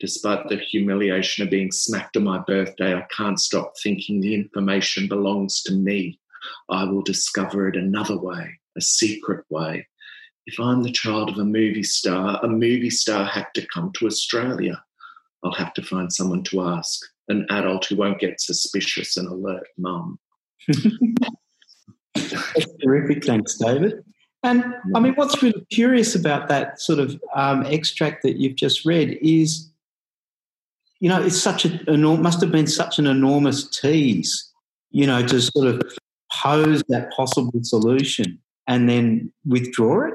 Despite 0.00 0.48
the 0.48 0.56
humiliation 0.56 1.44
of 1.44 1.50
being 1.50 1.70
smacked 1.70 2.16
on 2.16 2.24
my 2.24 2.38
birthday, 2.38 2.94
I 2.94 3.06
can't 3.10 3.38
stop 3.38 3.74
thinking 3.82 4.20
the 4.20 4.34
information 4.34 5.06
belongs 5.06 5.62
to 5.64 5.74
me. 5.74 6.18
I 6.68 6.84
will 6.84 7.02
discover 7.02 7.68
it 7.68 7.76
another 7.76 8.18
way, 8.18 8.58
a 8.76 8.80
secret 8.80 9.44
way, 9.50 9.86
if 10.46 10.60
I'm 10.60 10.82
the 10.82 10.92
child 10.92 11.30
of 11.30 11.38
a 11.38 11.44
movie 11.44 11.82
star, 11.82 12.38
a 12.42 12.48
movie 12.48 12.90
star 12.90 13.24
had 13.24 13.46
to 13.54 13.66
come 13.72 13.92
to 13.94 14.06
Australia. 14.06 14.82
I'll 15.42 15.52
have 15.52 15.74
to 15.74 15.82
find 15.82 16.12
someone 16.12 16.42
to 16.44 16.62
ask, 16.62 17.00
an 17.28 17.46
adult 17.50 17.86
who 17.86 17.96
won't 17.96 18.18
get 18.18 18.40
suspicious 18.40 19.16
and 19.16 19.28
alert 19.28 19.66
mum. 19.78 20.18
That's 22.14 22.72
terrific. 22.82 23.24
Thanks, 23.24 23.56
David. 23.56 24.04
And 24.42 24.74
I 24.94 25.00
mean, 25.00 25.14
what's 25.14 25.42
really 25.42 25.64
curious 25.70 26.14
about 26.14 26.48
that 26.48 26.78
sort 26.78 26.98
of 26.98 27.18
um, 27.34 27.64
extract 27.64 28.22
that 28.24 28.36
you've 28.36 28.56
just 28.56 28.84
read 28.84 29.18
is, 29.22 29.70
you 31.00 31.08
know, 31.08 31.22
it's 31.22 31.40
such 31.40 31.64
a 31.64 31.96
must 31.96 32.42
have 32.42 32.52
been 32.52 32.66
such 32.66 32.98
an 32.98 33.06
enormous 33.06 33.66
tease, 33.68 34.52
you 34.90 35.06
know, 35.06 35.26
to 35.26 35.40
sort 35.40 35.68
of 35.68 35.82
pose 36.30 36.82
that 36.88 37.10
possible 37.12 37.58
solution 37.62 38.38
and 38.66 38.86
then 38.88 39.32
withdraw 39.46 40.08
it. 40.08 40.14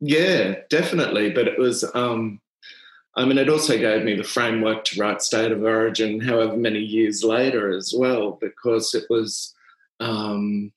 Yeah, 0.00 0.56
definitely. 0.70 1.30
But 1.30 1.48
it 1.48 1.58
was, 1.58 1.84
um, 1.94 2.40
I 3.16 3.24
mean, 3.24 3.38
it 3.38 3.48
also 3.48 3.78
gave 3.78 4.04
me 4.04 4.16
the 4.16 4.24
framework 4.24 4.84
to 4.86 5.00
write 5.00 5.22
State 5.22 5.52
of 5.52 5.62
Origin 5.62 6.20
however 6.20 6.56
many 6.56 6.80
years 6.80 7.22
later 7.22 7.72
as 7.74 7.94
well, 7.96 8.38
because 8.40 8.94
it 8.94 9.04
was, 9.08 9.54
um, 10.00 10.72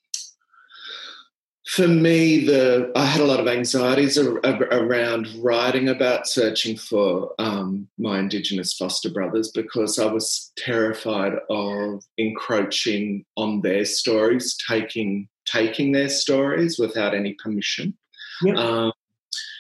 for 1.68 1.88
me, 1.88 2.46
the 2.46 2.92
I 2.96 3.06
had 3.06 3.20
a 3.20 3.26
lot 3.26 3.42
of 3.42 3.48
anxieties 3.48 4.18
ar- 4.18 4.40
around 4.46 5.28
writing 5.44 5.90
about 5.90 6.26
searching 6.26 6.78
for 6.78 7.34
um, 7.40 7.90
my 7.98 8.20
Indigenous 8.20 8.74
foster 8.74 9.10
brothers 9.10 9.52
because 9.52 10.00
I 10.00 10.06
was 10.06 10.54
terrified 10.58 11.34
of 11.50 12.04
encroaching 12.18 13.26
on 13.36 13.62
their 13.62 13.84
stories, 13.84 14.56
taking 14.66 15.28
taking 15.46 15.92
their 15.92 16.10
stories 16.10 16.80
without 16.80 17.14
any 17.14 17.34
permission. 17.34 17.98
Yep. 18.44 18.56
Um, 18.56 18.94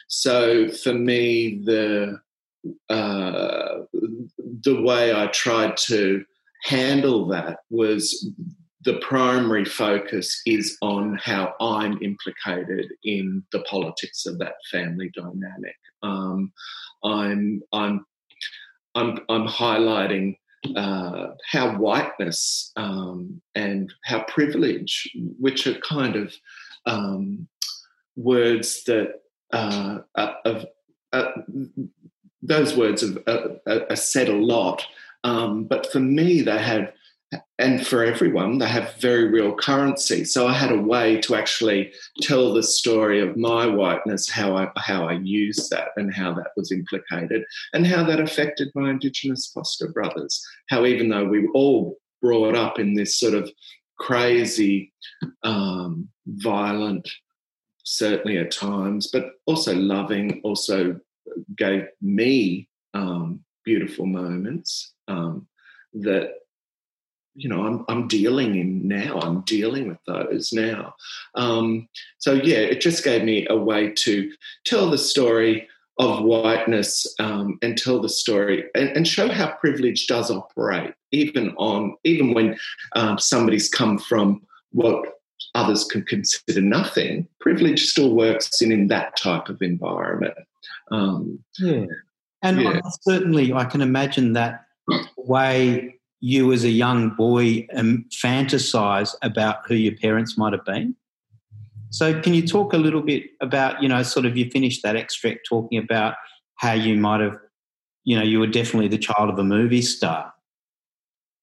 so 0.07 0.69
for 0.69 0.93
me, 0.93 1.61
the 1.63 2.19
uh, 2.89 3.79
the 4.63 4.81
way 4.81 5.13
I 5.13 5.27
tried 5.27 5.77
to 5.87 6.23
handle 6.63 7.27
that 7.27 7.59
was 7.69 8.29
the 8.83 8.99
primary 8.99 9.65
focus 9.65 10.41
is 10.45 10.77
on 10.81 11.19
how 11.21 11.53
I'm 11.59 12.01
implicated 12.01 12.87
in 13.03 13.43
the 13.51 13.61
politics 13.61 14.25
of 14.25 14.39
that 14.39 14.55
family 14.71 15.11
dynamic. 15.13 15.75
Um, 16.03 16.51
I'm 17.03 17.61
I'm 17.73 18.05
I'm 18.95 19.19
I'm 19.29 19.47
highlighting 19.47 20.37
uh, 20.75 21.27
how 21.51 21.75
whiteness 21.75 22.71
um, 22.77 23.41
and 23.55 23.93
how 24.05 24.23
privilege, 24.23 25.09
which 25.37 25.67
are 25.67 25.79
kind 25.79 26.15
of 26.15 26.33
um, 26.85 27.47
words 28.15 28.83
that 28.85 29.21
uh, 29.51 29.99
uh, 30.15 30.63
uh, 31.13 31.31
those 32.41 32.75
words 32.75 33.01
have, 33.01 33.17
are 33.65 33.95
said 33.95 34.29
a 34.29 34.33
lot, 34.33 34.85
um, 35.23 35.65
but 35.65 35.91
for 35.91 35.99
me, 35.99 36.41
they 36.41 36.57
have, 36.57 36.91
and 37.59 37.85
for 37.85 38.03
everyone, 38.03 38.57
they 38.57 38.67
have 38.67 38.95
very 38.95 39.25
real 39.25 39.55
currency. 39.55 40.23
So 40.23 40.47
I 40.47 40.53
had 40.53 40.71
a 40.71 40.81
way 40.81 41.19
to 41.21 41.35
actually 41.35 41.91
tell 42.21 42.53
the 42.53 42.63
story 42.63 43.19
of 43.19 43.37
my 43.37 43.65
whiteness, 43.65 44.29
how 44.29 44.55
I 44.55 44.69
how 44.77 45.07
I 45.07 45.13
used 45.13 45.69
that, 45.71 45.89
and 45.97 46.13
how 46.13 46.33
that 46.33 46.51
was 46.55 46.71
implicated, 46.71 47.43
and 47.73 47.85
how 47.85 48.03
that 48.03 48.19
affected 48.19 48.69
my 48.75 48.89
Indigenous 48.89 49.51
foster 49.53 49.89
brothers. 49.89 50.45
How 50.69 50.85
even 50.85 51.09
though 51.09 51.25
we 51.25 51.41
were 51.41 51.53
all 51.53 51.97
brought 52.21 52.55
up 52.55 52.79
in 52.79 52.93
this 52.93 53.19
sort 53.19 53.33
of 53.33 53.49
crazy, 53.97 54.93
um, 55.43 56.07
violent 56.27 57.09
certainly 57.87 58.37
at 58.37 58.51
times, 58.51 59.07
but 59.07 59.31
also 59.45 59.73
loving, 59.73 60.41
also 60.43 60.99
gave 61.55 61.87
me 62.01 62.67
um, 62.93 63.39
beautiful 63.63 64.05
moments 64.05 64.93
um, 65.07 65.47
that 65.93 66.31
you 67.33 67.47
know 67.47 67.65
I'm, 67.65 67.85
I'm 67.87 68.07
dealing 68.09 68.55
in 68.55 68.87
now. 68.87 69.19
I'm 69.19 69.41
dealing 69.41 69.87
with 69.87 69.99
those 70.05 70.51
now. 70.51 70.95
Um, 71.35 71.87
so 72.17 72.33
yeah, 72.33 72.57
it 72.57 72.81
just 72.81 73.05
gave 73.05 73.23
me 73.23 73.47
a 73.49 73.55
way 73.55 73.93
to 73.99 74.31
tell 74.65 74.89
the 74.89 74.97
story 74.97 75.67
of 75.97 76.23
whiteness 76.23 77.07
um, 77.19 77.57
and 77.61 77.77
tell 77.77 77.99
the 78.01 78.09
story 78.09 78.65
and, 78.75 78.89
and, 78.89 79.07
show 79.07 79.29
how 79.29 79.55
privilege 79.55 80.05
does 80.05 80.29
operate, 80.29 80.93
even 81.11 81.55
on 81.57 81.95
even 82.03 82.33
when 82.33 82.57
um, 82.95 83.17
somebody's 83.17 83.69
come 83.69 83.97
from 83.97 84.41
what 84.71 85.16
others 85.57 85.83
can 85.83 86.03
consider 86.03 86.61
nothing, 86.61 87.27
privilege 87.39 87.85
still 87.87 88.15
works 88.15 88.61
in, 88.61 88.71
in 88.71 88.87
that 88.87 89.17
type 89.17 89.49
of 89.49 89.61
environment. 89.61 90.35
Um, 90.91 91.43
yeah. 91.59 91.85
And 92.43 92.61
yeah. 92.61 92.79
certainly, 93.01 93.51
I 93.51 93.65
can 93.65 93.81
imagine 93.81 94.33
that 94.33 94.65
way 95.17 95.95
you 96.19 96.53
as 96.53 96.63
a 96.63 96.69
young 96.69 97.09
boy 97.09 97.67
um, 97.73 98.05
fantasize 98.13 99.15
about 99.21 99.57
who 99.67 99.75
your 99.75 99.95
parents 99.95 100.37
might 100.37 100.53
have 100.53 100.63
been. 100.63 100.95
So, 101.89 102.21
can 102.21 102.33
you 102.33 102.45
talk 102.47 102.73
a 102.73 102.77
little 102.77 103.01
bit 103.01 103.23
about, 103.41 103.81
you 103.81 103.89
know, 103.89 104.03
sort 104.03 104.25
of 104.25 104.37
you 104.37 104.49
finished 104.51 104.83
that 104.83 104.95
extract 104.95 105.47
talking 105.47 105.79
about 105.79 106.15
how 106.55 106.73
you 106.73 106.95
might 106.95 107.21
have, 107.21 107.39
you 108.03 108.15
know, 108.15 108.23
you 108.23 108.39
were 108.39 108.47
definitely 108.47 108.87
the 108.87 108.97
child 108.97 109.29
of 109.29 109.39
a 109.39 109.43
movie 109.43 109.81
star. 109.81 110.31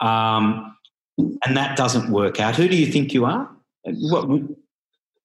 Um, 0.00 0.76
and 1.18 1.56
that 1.56 1.76
doesn't 1.76 2.10
work 2.10 2.40
out. 2.40 2.56
Who 2.56 2.68
do 2.68 2.76
you 2.76 2.86
think 2.86 3.12
you 3.14 3.24
are? 3.24 3.53
What, 3.84 4.28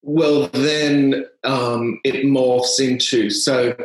well, 0.02 0.48
then 0.54 1.26
um, 1.44 2.00
it 2.06 2.26
morphs 2.26 2.80
into 2.80 3.30
so 3.30 3.76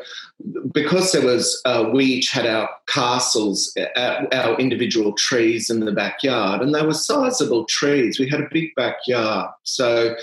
because 0.73 1.11
there 1.13 1.27
was 1.27 1.61
uh, 1.65 1.91
we 1.93 2.05
each 2.05 2.31
had 2.31 2.47
our 2.47 2.69
castles, 2.87 3.77
our, 3.97 4.29
our 4.33 4.59
individual 4.59 5.13
trees 5.15 5.71
in 5.71 5.81
the 5.81 5.93
backyard, 5.93 6.63
and 6.63 6.75
they 6.75 6.83
were 6.83 6.95
sizable 6.95 7.65
trees. 7.65 8.19
We 8.19 8.29
had 8.29 8.41
a 8.41 8.49
big 8.53 8.75
backyard, 8.77 9.51
so 9.65 10.15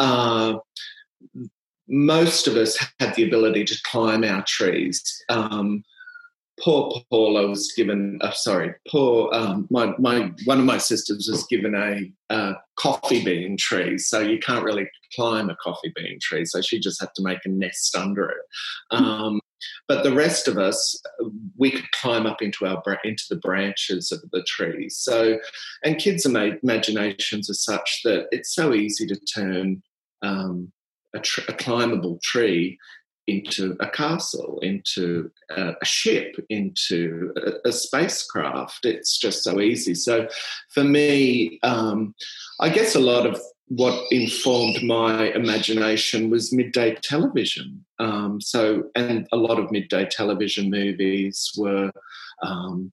uh, 0.00 0.58
most 1.88 2.46
of 2.46 2.56
us 2.56 2.78
had 2.98 3.14
the 3.14 3.26
ability 3.26 3.64
to 3.64 3.82
climb 3.84 4.24
our 4.24 4.42
trees. 4.46 5.22
Um, 5.28 5.84
poor 6.60 7.02
Paula 7.10 7.48
was 7.48 7.72
given, 7.72 8.18
uh, 8.20 8.32
sorry, 8.32 8.74
poor, 8.88 9.32
um, 9.32 9.66
my, 9.70 9.94
my, 9.98 10.32
one 10.44 10.58
of 10.58 10.64
my 10.64 10.78
sisters 10.78 11.28
was 11.30 11.46
given 11.46 11.74
a, 11.74 12.12
a, 12.34 12.56
coffee 12.78 13.24
bean 13.24 13.56
trees, 13.58 14.08
So 14.08 14.20
you 14.20 14.38
can't 14.38 14.64
really 14.64 14.88
climb 15.14 15.50
a 15.50 15.56
coffee 15.56 15.92
bean 15.94 16.18
tree. 16.22 16.44
So 16.44 16.60
she 16.60 16.78
just 16.78 17.00
had 17.00 17.10
to 17.16 17.22
make 17.22 17.40
a 17.44 17.48
nest 17.48 17.96
under 17.96 18.28
it. 18.28 18.44
Um, 18.90 19.40
but 19.88 20.04
the 20.04 20.14
rest 20.14 20.46
of 20.46 20.58
us, 20.58 21.00
we 21.56 21.70
could 21.70 21.90
climb 21.92 22.26
up 22.26 22.40
into 22.40 22.66
our 22.66 22.82
into 23.04 23.24
the 23.28 23.36
branches 23.36 24.12
of 24.12 24.20
the 24.32 24.44
trees. 24.44 24.96
So, 24.96 25.38
and 25.84 25.98
kids' 25.98 26.26
imaginations 26.26 27.50
are 27.50 27.54
such 27.54 28.00
that 28.04 28.26
it's 28.30 28.54
so 28.54 28.72
easy 28.72 29.06
to 29.06 29.16
turn 29.34 29.82
um, 30.22 30.72
a, 31.14 31.18
tr- 31.18 31.48
a 31.48 31.54
climbable 31.54 32.20
tree 32.22 32.78
into 33.28 33.76
a 33.78 33.88
castle, 33.88 34.58
into 34.62 35.30
a, 35.50 35.74
a 35.80 35.84
ship, 35.84 36.36
into 36.48 37.32
a, 37.36 37.68
a, 37.68 37.72
spacecraft. 37.72 38.86
It's 38.86 39.18
just 39.18 39.44
so 39.44 39.60
easy. 39.60 39.94
So 39.94 40.28
for 40.70 40.82
me, 40.82 41.60
um, 41.62 42.14
I 42.58 42.70
guess 42.70 42.94
a 42.94 43.00
lot 43.00 43.26
of 43.26 43.40
what 43.68 44.10
informed 44.10 44.82
my 44.82 45.24
imagination 45.32 46.30
was 46.30 46.54
midday 46.54 46.94
television. 46.94 47.84
Um, 47.98 48.40
so, 48.40 48.84
and 48.94 49.28
a 49.30 49.36
lot 49.36 49.58
of 49.58 49.70
midday 49.70 50.06
television 50.06 50.70
movies 50.70 51.52
were 51.56 51.92
um, 52.42 52.92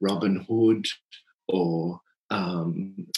Robin 0.00 0.46
Hood 0.48 0.86
or 1.48 2.00
um, 2.30 3.08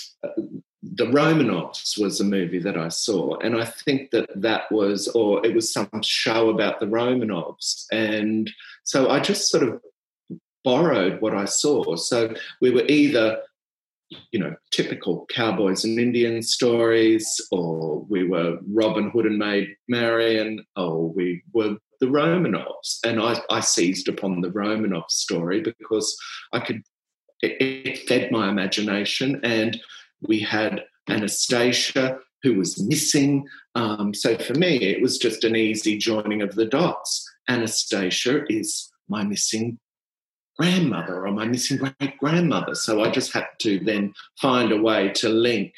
the 0.82 1.06
Romanovs 1.06 2.00
was 2.00 2.20
a 2.20 2.24
movie 2.24 2.58
that 2.58 2.76
I 2.76 2.88
saw, 2.88 3.36
and 3.38 3.56
I 3.56 3.66
think 3.66 4.10
that 4.12 4.28
that 4.34 4.70
was, 4.72 5.08
or 5.08 5.44
it 5.44 5.54
was 5.54 5.72
some 5.72 5.90
show 6.02 6.48
about 6.48 6.80
the 6.80 6.86
Romanovs, 6.86 7.84
and 7.92 8.50
so 8.84 9.10
I 9.10 9.20
just 9.20 9.50
sort 9.50 9.62
of 9.62 9.80
borrowed 10.64 11.20
what 11.20 11.34
I 11.34 11.44
saw. 11.44 11.96
So 11.96 12.34
we 12.60 12.70
were 12.70 12.84
either, 12.86 13.42
you 14.32 14.38
know, 14.40 14.54
typical 14.72 15.26
cowboys 15.30 15.84
and 15.84 15.98
Indian 15.98 16.42
stories, 16.42 17.40
or 17.50 18.00
we 18.08 18.26
were 18.26 18.58
Robin 18.66 19.10
Hood 19.10 19.26
and 19.26 19.38
Maid 19.38 19.76
Marian, 19.88 20.64
or 20.76 21.12
we 21.12 21.42
were 21.52 21.76
the 22.00 22.06
Romanovs, 22.06 22.98
and 23.04 23.20
I, 23.20 23.38
I 23.50 23.60
seized 23.60 24.08
upon 24.08 24.40
the 24.40 24.50
Romanov 24.50 25.10
story 25.10 25.60
because 25.60 26.16
I 26.52 26.60
could. 26.60 26.82
It, 27.42 27.56
it 27.86 27.98
fed 28.06 28.30
my 28.30 28.50
imagination 28.50 29.40
and 29.42 29.80
we 30.22 30.40
had 30.40 30.84
Anastasia, 31.08 32.18
who 32.42 32.54
was 32.54 32.82
missing. 32.82 33.46
Um, 33.74 34.14
so 34.14 34.36
for 34.38 34.54
me, 34.54 34.76
it 34.76 35.02
was 35.02 35.18
just 35.18 35.44
an 35.44 35.56
easy 35.56 35.98
joining 35.98 36.42
of 36.42 36.54
the 36.54 36.66
dots. 36.66 37.28
Anastasia 37.48 38.44
is 38.48 38.90
my 39.08 39.24
missing 39.24 39.78
grandmother 40.58 41.26
or 41.26 41.32
my 41.32 41.46
missing 41.46 41.78
great 41.78 42.18
grandmother. 42.18 42.74
So 42.74 43.02
I 43.02 43.10
just 43.10 43.32
had 43.32 43.46
to 43.60 43.80
then 43.80 44.12
find 44.40 44.72
a 44.72 44.80
way 44.80 45.10
to 45.16 45.28
link 45.28 45.72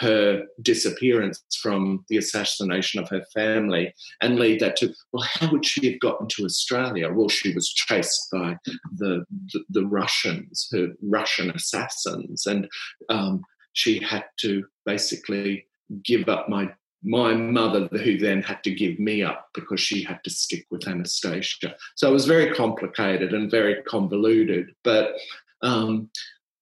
her 0.00 0.44
disappearance 0.62 1.42
from 1.60 2.04
the 2.08 2.16
assassination 2.16 3.00
of 3.00 3.08
her 3.10 3.22
family 3.34 3.92
and 4.22 4.38
lead 4.38 4.60
that 4.60 4.76
to 4.76 4.92
well 5.12 5.26
how 5.34 5.50
would 5.52 5.64
she 5.64 5.90
have 5.90 6.00
gotten 6.00 6.26
to 6.26 6.44
australia 6.44 7.12
well 7.12 7.28
she 7.28 7.52
was 7.54 7.68
chased 7.68 8.28
by 8.32 8.56
the 8.96 9.24
the, 9.52 9.64
the 9.68 9.86
russians 9.86 10.68
her 10.72 10.88
russian 11.02 11.50
assassins 11.50 12.46
and 12.46 12.66
um, 13.10 13.42
she 13.72 14.02
had 14.02 14.24
to 14.40 14.64
basically 14.84 15.66
give 16.04 16.28
up 16.28 16.48
my 16.48 16.72
my 17.02 17.32
mother, 17.32 17.88
who 17.92 18.18
then 18.18 18.42
had 18.42 18.62
to 18.62 18.70
give 18.74 18.98
me 18.98 19.22
up 19.22 19.48
because 19.54 19.80
she 19.80 20.02
had 20.02 20.22
to 20.22 20.30
stick 20.30 20.66
with 20.70 20.86
Anastasia. 20.86 21.74
So 21.94 22.10
it 22.10 22.12
was 22.12 22.26
very 22.26 22.54
complicated 22.54 23.32
and 23.32 23.50
very 23.50 23.82
convoluted. 23.84 24.74
But 24.84 25.14
um, 25.62 26.10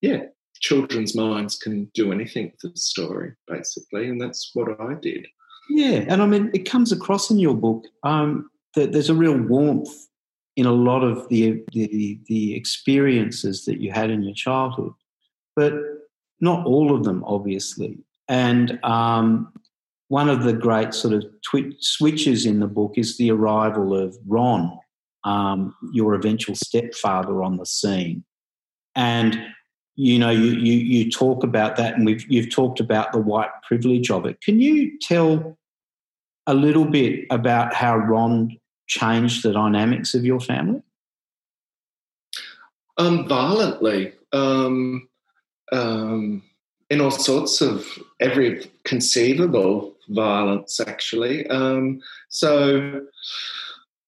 yeah, 0.00 0.26
children's 0.60 1.16
minds 1.16 1.56
can 1.56 1.90
do 1.94 2.12
anything 2.12 2.52
with 2.62 2.72
the 2.72 2.78
story, 2.78 3.32
basically, 3.48 4.08
and 4.08 4.20
that's 4.20 4.50
what 4.54 4.80
I 4.80 4.94
did. 4.94 5.26
Yeah, 5.70 6.04
and 6.08 6.22
I 6.22 6.26
mean, 6.26 6.50
it 6.54 6.70
comes 6.70 6.92
across 6.92 7.30
in 7.30 7.38
your 7.38 7.54
book 7.54 7.84
um, 8.02 8.50
that 8.74 8.92
there's 8.92 9.10
a 9.10 9.14
real 9.14 9.36
warmth 9.36 9.92
in 10.56 10.66
a 10.66 10.72
lot 10.72 11.04
of 11.04 11.28
the, 11.28 11.62
the 11.72 12.18
the 12.26 12.54
experiences 12.56 13.64
that 13.64 13.80
you 13.80 13.92
had 13.92 14.10
in 14.10 14.22
your 14.22 14.34
childhood, 14.34 14.92
but 15.54 15.74
not 16.40 16.66
all 16.66 16.94
of 16.94 17.04
them, 17.04 17.24
obviously. 17.24 17.98
And 18.28 18.82
um, 18.84 19.52
one 20.08 20.28
of 20.28 20.42
the 20.44 20.52
great 20.52 20.94
sort 20.94 21.14
of 21.14 21.24
twi- 21.42 21.72
switches 21.80 22.46
in 22.46 22.60
the 22.60 22.66
book 22.66 22.94
is 22.96 23.16
the 23.16 23.30
arrival 23.30 23.94
of 23.94 24.16
Ron, 24.26 24.78
um, 25.24 25.74
your 25.92 26.14
eventual 26.14 26.54
stepfather, 26.54 27.42
on 27.42 27.56
the 27.56 27.66
scene. 27.66 28.24
And 28.94 29.40
you 30.00 30.16
know, 30.16 30.30
you, 30.30 30.52
you, 30.52 30.74
you 30.74 31.10
talk 31.10 31.42
about 31.42 31.76
that, 31.76 31.94
and 31.94 32.06
we've 32.06 32.24
you've 32.30 32.50
talked 32.50 32.78
about 32.78 33.12
the 33.12 33.18
white 33.18 33.50
privilege 33.66 34.10
of 34.10 34.26
it. 34.26 34.40
Can 34.40 34.60
you 34.60 34.96
tell 35.00 35.58
a 36.46 36.54
little 36.54 36.84
bit 36.84 37.26
about 37.30 37.74
how 37.74 37.96
Ron 37.96 38.56
changed 38.86 39.42
the 39.42 39.52
dynamics 39.52 40.14
of 40.14 40.24
your 40.24 40.38
family? 40.38 40.82
Um, 42.96 43.28
violently. 43.28 44.12
Um, 44.32 45.07
um, 45.72 46.42
in 46.90 47.00
all 47.00 47.10
sorts 47.10 47.60
of 47.60 47.86
every 48.20 48.70
conceivable 48.84 49.94
violence, 50.08 50.80
actually. 50.80 51.46
Um, 51.48 52.00
so, 52.28 53.02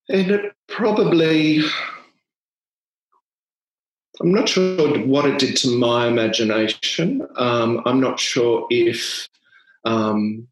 and 0.08 0.30
it 0.30 0.52
probably, 0.66 1.60
I'm 4.20 4.32
not 4.32 4.48
sure 4.48 4.98
what 5.00 5.26
it 5.26 5.38
did 5.38 5.56
to 5.58 5.78
my 5.78 6.06
imagination. 6.06 7.26
Um, 7.36 7.82
I'm 7.84 8.00
not 8.00 8.18
sure 8.18 8.66
if 8.70 9.28
um, 9.84 10.48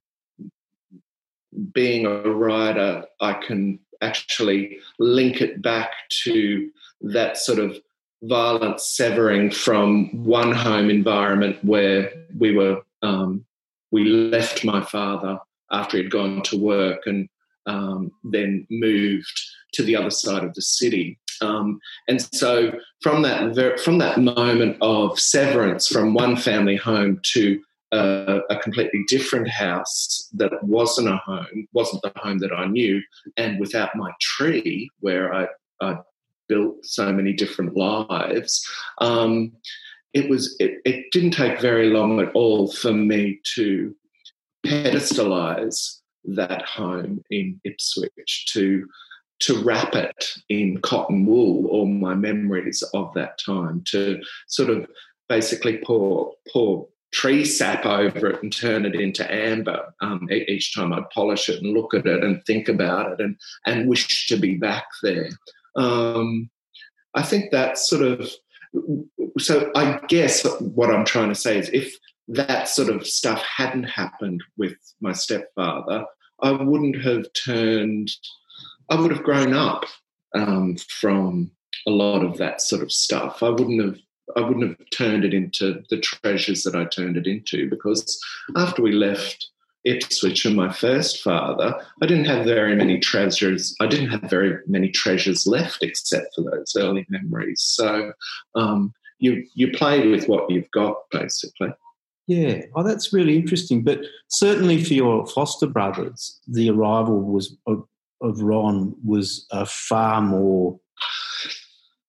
being 1.73 2.07
a 2.07 2.21
writer, 2.23 3.05
I 3.21 3.33
can 3.35 3.81
actually 4.01 4.79
link 4.99 5.41
it 5.41 5.61
back 5.61 5.93
to 6.25 6.71
that 7.01 7.37
sort 7.37 7.59
of 7.59 7.79
violent 8.23 8.81
severing 8.81 9.51
from 9.51 10.25
one 10.25 10.53
home 10.53 10.91
environment 10.91 11.63
where 11.65 12.13
we 12.37 12.55
were 12.55 12.83
um, 13.03 13.45
we 13.91 14.05
left 14.05 14.65
my 14.65 14.83
father 14.83 15.39
after 15.71 15.97
he'd 15.97 16.11
gone 16.11 16.43
to 16.43 16.57
work 16.57 17.03
and 17.07 17.29
um, 17.67 18.11
then 18.25 18.67
moved 18.71 19.41
to 19.73 19.83
the 19.83 19.95
other 19.95 20.11
side 20.11 20.43
of 20.43 20.55
the 20.55 20.63
city. 20.63 21.19
Um, 21.41 21.79
and 22.09 22.21
so 22.21 22.73
from 23.03 23.23
that 23.23 23.81
from 23.81 23.99
that 23.99 24.19
moment 24.19 24.77
of 24.81 25.21
severance 25.21 25.87
from 25.87 26.15
one 26.15 26.37
family 26.37 26.77
home 26.77 27.21
to 27.35 27.61
a, 27.93 28.41
a 28.51 28.57
completely 28.57 29.05
different 29.09 29.49
house 29.49 30.29
that 30.35 30.53
wasn't 30.63 31.09
a 31.09 31.17
home, 31.17 31.69
wasn't 31.73 32.03
the 32.03 32.13
home 32.17 32.39
that 32.39 32.53
I 32.53 32.67
knew, 32.67 33.01
and 33.37 33.61
without 33.61 33.95
my 33.95 34.13
tree 34.21 34.91
where 35.01 35.33
I, 35.33 35.47
I 35.81 35.99
built 36.49 36.85
so 36.85 37.13
many 37.13 37.33
different 37.33 37.77
lives. 37.77 38.67
Um, 38.99 39.53
it 40.15 40.29
was 40.29 40.57
it, 40.59 40.81
it 40.85 41.07
didn't 41.13 41.33
take 41.33 41.61
very 41.61 41.91
long 41.91 42.21
at 42.21 42.33
all 42.33 42.73
for 42.73 42.93
me 42.93 43.41
to 43.55 43.95
pedestalize 44.67 45.99
that 46.25 46.63
home 46.63 47.23
in 47.31 47.61
Ipswich 47.65 48.47
to 48.53 48.87
to 49.41 49.63
wrap 49.63 49.95
it 49.95 50.35
in 50.49 50.81
cotton 50.81 51.25
wool 51.25 51.67
all 51.67 51.87
my 51.87 52.15
memories 52.15 52.83
of 52.95 53.13
that 53.15 53.39
time 53.39 53.83
to 53.87 54.21
sort 54.49 54.71
of 54.71 54.87
basically 55.29 55.79
pour 55.85 56.33
pour 56.53 56.89
tree 57.13 57.45
sap 57.45 57.87
over 57.87 58.31
it 58.31 58.43
and 58.43 58.55
turn 58.55 58.85
it 58.85 58.95
into 58.95 59.31
amber 59.33 59.95
um, 60.01 60.29
each 60.31 60.75
time 60.75 60.93
I'd 60.93 61.09
polish 61.11 61.49
it 61.49 61.63
and 61.63 61.73
look 61.73 61.95
at 61.95 62.07
it 62.07 62.23
and 62.23 62.45
think 62.45 62.69
about 62.69 63.13
it 63.13 63.21
and 63.21 63.37
and 63.65 63.89
wish 63.89 64.27
to 64.27 64.37
be 64.37 64.57
back 64.57 64.87
there 65.03 65.31
um, 65.79 66.51
I 67.15 67.23
think 67.23 67.51
that 67.51 67.79
sort 67.79 68.03
of 68.03 68.31
so 69.39 69.71
I 69.75 70.01
guess 70.09 70.45
what 70.61 70.91
I'm 70.91 71.05
trying 71.05 71.31
to 71.31 71.35
say 71.35 71.59
is 71.59 71.71
if 71.71 71.97
that 72.29 72.69
sort 72.69 72.91
of 72.91 73.07
stuff 73.07 73.43
hadn't 73.43 73.85
happened 73.85 74.43
with 74.57 74.77
my 75.01 75.13
stepfather, 75.13 76.05
I 76.43 76.53
wouldn't 76.53 77.03
have 77.03 77.27
turned, 77.33 78.11
I 78.91 79.01
would 79.01 79.11
have 79.11 79.23
grown 79.23 79.55
up 79.55 79.85
um, 80.35 80.77
from 80.77 81.51
a 81.87 81.91
lot 81.91 82.23
of 82.23 82.37
that 82.39 82.61
sort 82.61 82.83
of 82.83 82.93
stuff. 82.93 83.43
I 83.43 83.49
wouldn't 83.49 83.83
have 83.83 83.99
I 84.37 84.41
wouldn't 84.41 84.69
have 84.69 84.91
turned 84.91 85.25
it 85.25 85.33
into 85.33 85.83
the 85.89 85.99
treasures 86.01 86.63
that 86.65 86.75
I 86.75 86.85
turned 86.85 87.17
it 87.17 87.27
into 87.27 87.71
because 87.71 88.21
after 88.57 88.83
we 88.83 88.93
left 88.93 89.49
Ipswich 89.85 90.45
and 90.45 90.57
my 90.57 90.73
first 90.73 91.23
father, 91.23 91.75
I 92.03 92.07
didn't 92.07 92.27
have 92.27 92.45
very 92.45 92.75
many 92.75 92.99
treasures. 92.99 93.75
I 93.81 93.87
didn't 93.87 94.11
have 94.11 94.23
very 94.29 94.59
many 94.67 94.91
treasures 94.91 95.47
left 95.47 95.83
except 95.83 96.35
for 96.35 96.43
those 96.43 96.75
early 96.77 97.07
memories. 97.09 97.63
So 97.63 98.13
um, 98.55 98.93
you 99.19 99.47
you 99.55 99.71
play 99.73 100.09
with 100.09 100.29
what 100.29 100.51
you've 100.51 100.71
got 100.73 100.97
basically. 101.11 101.71
Yeah, 102.27 102.63
oh, 102.77 102.83
that's 102.83 103.13
really 103.13 103.37
interesting. 103.37 103.83
But 103.83 104.01
certainly 104.29 104.85
for 104.85 104.93
your 104.93 105.27
foster 105.27 105.67
brothers, 105.67 106.39
the 106.47 106.69
arrival 106.69 107.23
was 107.23 107.57
of, 107.67 107.85
of 108.21 108.41
Ron 108.43 108.95
was 109.03 109.47
a 109.51 109.65
far 109.65 110.21
more 110.21 110.79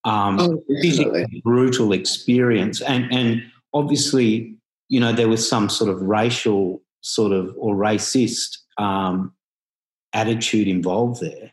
um, 0.03 0.39
oh, 0.39 0.63
physically 0.82 1.41
brutal 1.43 1.93
experience, 1.93 2.82
and 2.82 3.12
and 3.13 3.43
obviously, 3.73 4.55
you 4.89 4.99
know, 4.99 5.13
there 5.13 5.29
was 5.29 5.47
some 5.47 5.69
sort 5.69 5.89
of 5.89 6.01
racial 6.01 6.82
sort 7.02 7.32
of 7.32 7.54
or 7.58 7.76
racist 7.76 8.58
um, 8.78 9.34
attitude 10.14 10.68
involved 10.68 11.22
there. 11.22 11.52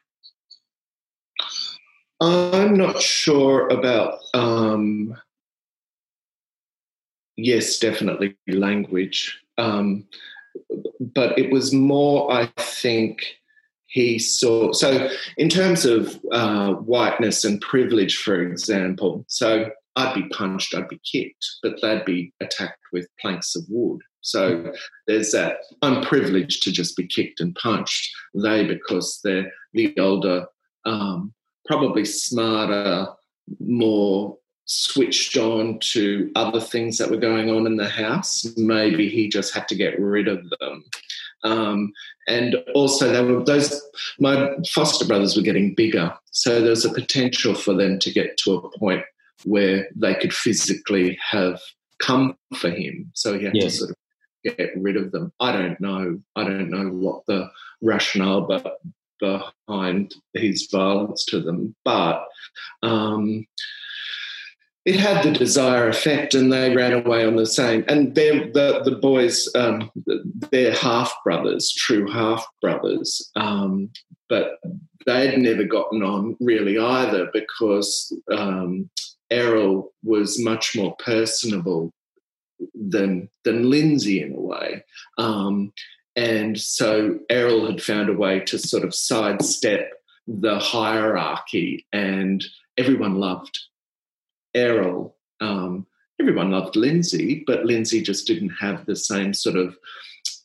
I'm 2.21 2.77
not 2.77 3.03
sure 3.03 3.69
about. 3.69 4.19
Um, 4.33 5.15
yes, 7.37 7.79
definitely 7.79 8.37
language, 8.49 9.39
um, 9.59 10.07
but 11.01 11.39
it 11.39 11.53
was 11.53 11.73
more, 11.73 12.33
I 12.33 12.47
think, 12.57 13.23
he 13.87 14.19
saw. 14.19 14.73
So, 14.73 15.11
in 15.37 15.49
terms 15.49 15.85
of 15.85 16.19
uh, 16.33 16.73
whiteness 16.75 17.45
and 17.45 17.61
privilege, 17.61 18.17
for 18.17 18.41
example, 18.43 19.25
so 19.29 19.71
I'd 19.97 20.15
be 20.15 20.29
punched, 20.29 20.75
I'd 20.75 20.89
be 20.89 21.01
kicked, 21.11 21.47
but 21.63 21.81
they'd 21.83 22.05
be 22.05 22.33
attacked 22.41 22.81
with 22.93 23.09
planks 23.21 23.57
of 23.57 23.65
wood. 23.69 24.01
So 24.27 24.73
there's 25.07 25.31
that. 25.31 25.59
I'm 25.83 26.03
privileged 26.03 26.65
to 26.65 26.73
just 26.73 26.97
be 26.97 27.07
kicked 27.07 27.41
and 27.41 27.55
punched. 27.55 28.13
They, 28.35 28.67
because 28.67 29.21
they're 29.23 29.53
the 29.73 29.97
older, 29.99 30.47
um, 30.85 31.33
probably 31.65 32.05
smarter, 32.05 33.07
more 33.61 34.37
switched 34.65 35.37
on 35.37 35.79
to 35.79 36.29
other 36.35 36.59
things 36.59 36.99
that 36.99 37.09
were 37.09 37.17
going 37.17 37.51
on 37.51 37.67
in 37.67 37.77
the 37.77 37.89
house. 37.89 38.45
Maybe 38.57 39.09
he 39.09 39.29
just 39.29 39.55
had 39.55 39.69
to 39.69 39.77
get 39.77 39.99
rid 40.01 40.27
of 40.27 40.45
them. 40.59 40.85
Um, 41.45 41.93
and 42.27 42.57
also, 42.75 43.13
they 43.13 43.23
were 43.23 43.45
those. 43.45 43.81
My 44.19 44.51
foster 44.69 45.05
brothers 45.05 45.37
were 45.37 45.43
getting 45.43 45.75
bigger, 45.75 46.13
so 46.33 46.61
there 46.61 46.71
was 46.71 46.85
a 46.85 46.93
potential 46.93 47.55
for 47.55 47.75
them 47.75 48.01
to 48.01 48.13
get 48.13 48.37
to 48.39 48.55
a 48.55 48.79
point 48.79 49.05
where 49.45 49.87
they 49.95 50.17
could 50.17 50.35
physically 50.35 51.17
have 51.31 51.61
come 52.01 52.37
for 52.57 52.71
him. 52.71 53.13
So 53.15 53.39
he 53.39 53.45
had 53.45 53.55
yes. 53.55 53.75
to 53.75 53.79
sort 53.79 53.91
of 53.91 53.97
get 54.51 54.73
rid 54.77 54.97
of 54.97 55.13
them. 55.13 55.33
I 55.41 55.53
don't 55.53 55.81
know. 55.81 56.21
I 56.35 56.45
don't 56.45 56.71
know 56.71 56.89
what 56.89 57.27
the 57.27 57.51
rationale 57.83 58.49
behind 59.21 60.15
his 60.35 60.69
violence 60.71 61.25
to 61.27 61.41
them, 61.41 61.75
but 61.85 62.27
um, 62.83 63.47
it 64.85 64.97
had 64.97 65.25
the 65.25 65.33
desired 65.33 65.95
effect, 65.95 66.35
and 66.35 66.53
they 66.53 66.75
ran 66.75 66.93
away 66.93 67.27
on 67.27 67.37
the 67.37 67.47
same. 67.47 67.85
And 67.89 68.15
the 68.15 68.83
the 68.85 68.99
boys, 69.03 69.49
um, 69.55 69.91
they're 70.53 70.75
half 70.75 71.13
brothers, 71.25 71.73
true 71.73 72.11
half 72.11 72.47
brothers, 72.63 73.31
um, 73.35 73.91
but 74.29 74.59
they'd 75.07 75.39
never 75.39 75.65
gotten 75.65 76.03
on 76.03 76.37
really 76.41 76.79
either 76.79 77.29
because 77.33 78.13
um, 78.31 78.89
Errol 79.31 79.93
was 80.05 80.39
much 80.43 80.77
more 80.77 80.95
personable 80.97 81.93
than 82.75 83.29
than 83.45 83.71
Lindsay 83.71 84.23
in 84.23 84.33
a 84.33 84.41
way. 84.41 84.85
Um, 85.19 85.73
and 86.15 86.59
so 86.59 87.19
Errol 87.29 87.67
had 87.67 87.83
found 87.83 88.09
a 88.09 88.15
way 88.15 88.41
to 88.41 88.59
sort 88.59 88.85
of 88.85 88.95
sidestep 88.95 89.93
the 90.27 90.59
hierarchy, 90.59 91.87
and 91.93 92.45
everyone 92.77 93.17
loved 93.17 93.59
Errol. 94.55 95.17
Um, 95.41 95.87
everyone 96.21 96.51
loved 96.51 96.77
Lindsay, 96.77 97.45
but 97.47 97.67
Lindsay 97.67 98.01
just 98.01 98.27
didn't 98.27 98.51
have 98.61 98.87
the 98.87 98.97
same 98.97 99.35
sort 99.35 99.57
of 99.57 99.77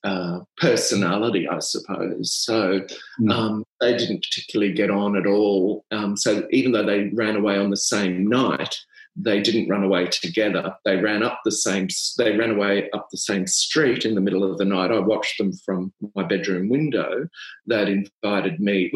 uh, 0.04 0.40
personality, 0.58 1.48
I 1.48 1.60
suppose. 1.60 2.34
So 2.34 2.82
mm. 3.20 3.32
um, 3.32 3.64
they 3.80 3.96
didn't 3.96 4.26
particularly 4.30 4.74
get 4.74 4.90
on 4.90 5.16
at 5.16 5.26
all. 5.26 5.86
Um, 5.92 6.18
so 6.18 6.48
even 6.52 6.72
though 6.72 6.86
they 6.86 7.10
ran 7.14 7.36
away 7.36 7.58
on 7.58 7.70
the 7.70 7.78
same 7.78 8.28
night, 8.28 8.78
they 9.16 9.42
didn't 9.42 9.70
run 9.70 9.84
away 9.84 10.08
together. 10.08 10.76
They 10.86 10.98
ran 10.98 11.24
up 11.24 11.42
the 11.44 11.52
same. 11.52 11.88
They 12.18 12.36
ran 12.38 12.52
away 12.52 12.90
up 12.92 13.08
the 13.12 13.18
same 13.18 13.46
street 13.48 14.06
in 14.06 14.16
the 14.16 14.22
middle 14.22 14.50
of 14.50 14.58
the 14.58 14.66
night. 14.66 14.92
I 14.92 15.00
watched 15.00 15.38
them 15.38 15.54
from 15.66 15.94
my 16.16 16.24
bedroom 16.24 16.70
window. 16.70 17.28
They'd 17.68 18.08
invited 18.24 18.60
me. 18.60 18.92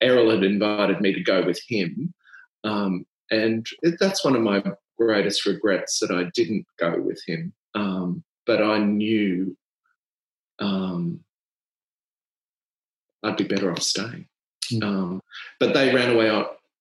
Errol 0.00 0.30
had 0.30 0.42
invited 0.42 1.00
me 1.00 1.12
to 1.12 1.22
go 1.22 1.44
with 1.44 1.60
him, 1.68 2.12
um, 2.64 3.06
and 3.30 3.64
that's 4.00 4.24
one 4.24 4.34
of 4.34 4.42
my 4.42 4.62
greatest 4.98 5.46
regrets 5.46 6.00
that 6.00 6.10
I 6.10 6.30
didn't 6.34 6.66
go 6.78 7.00
with 7.00 7.22
him. 7.26 7.52
Um, 7.74 8.24
but 8.46 8.60
I 8.62 8.78
knew 8.78 9.56
um, 10.58 11.20
I'd 13.22 13.36
be 13.36 13.44
better 13.44 13.70
off 13.70 13.82
staying. 13.82 14.26
Mm. 14.72 15.20
but 15.60 15.74
they 15.74 15.94
ran 15.94 16.14
away 16.14 16.30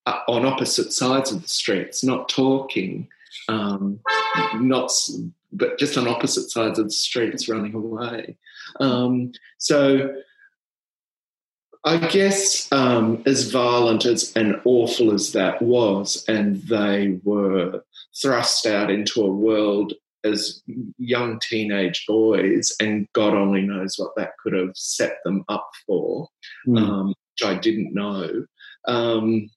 on 0.06 0.46
uh, 0.46 0.50
opposite 0.50 0.94
sides 0.94 1.32
of 1.32 1.42
the 1.42 1.48
streets, 1.48 2.04
not 2.04 2.30
talking, 2.30 3.08
um, 3.48 4.00
not 4.56 4.92
but 5.54 5.78
just 5.78 5.98
on 5.98 6.08
opposite 6.08 6.50
sides 6.50 6.80
of 6.80 6.86
the 6.86 6.92
streets, 6.92 7.50
running 7.50 7.76
away. 7.76 8.38
Um, 8.80 9.34
so 9.58 10.16
I 11.84 11.98
guess 11.98 12.72
um, 12.72 13.24
as 13.26 13.52
violent 13.52 14.06
as 14.06 14.32
and 14.36 14.60
awful 14.66 15.14
as 15.14 15.34
that 15.34 15.62
was, 15.62 16.24
and 16.28 16.62
they 16.64 17.20
were 17.24 17.84
thrust 18.22 18.66
out 18.66 18.92
into 18.92 19.24
a 19.24 19.32
world 19.32 19.94
as 20.24 20.62
young 20.98 21.40
teenage 21.40 22.06
boys, 22.08 22.74
and 22.80 23.08
God 23.14 23.34
only 23.34 23.62
knows 23.62 23.96
what 23.98 24.16
that 24.16 24.38
could 24.42 24.54
have 24.54 24.76
set 24.76 25.18
them 25.26 25.44
up 25.50 25.70
for, 25.88 26.28
mm. 26.68 26.78
um, 26.78 27.08
which 27.08 27.44
I 27.44 27.56
didn't 27.56 27.94
know. 27.94 28.46
Um, 28.88 29.50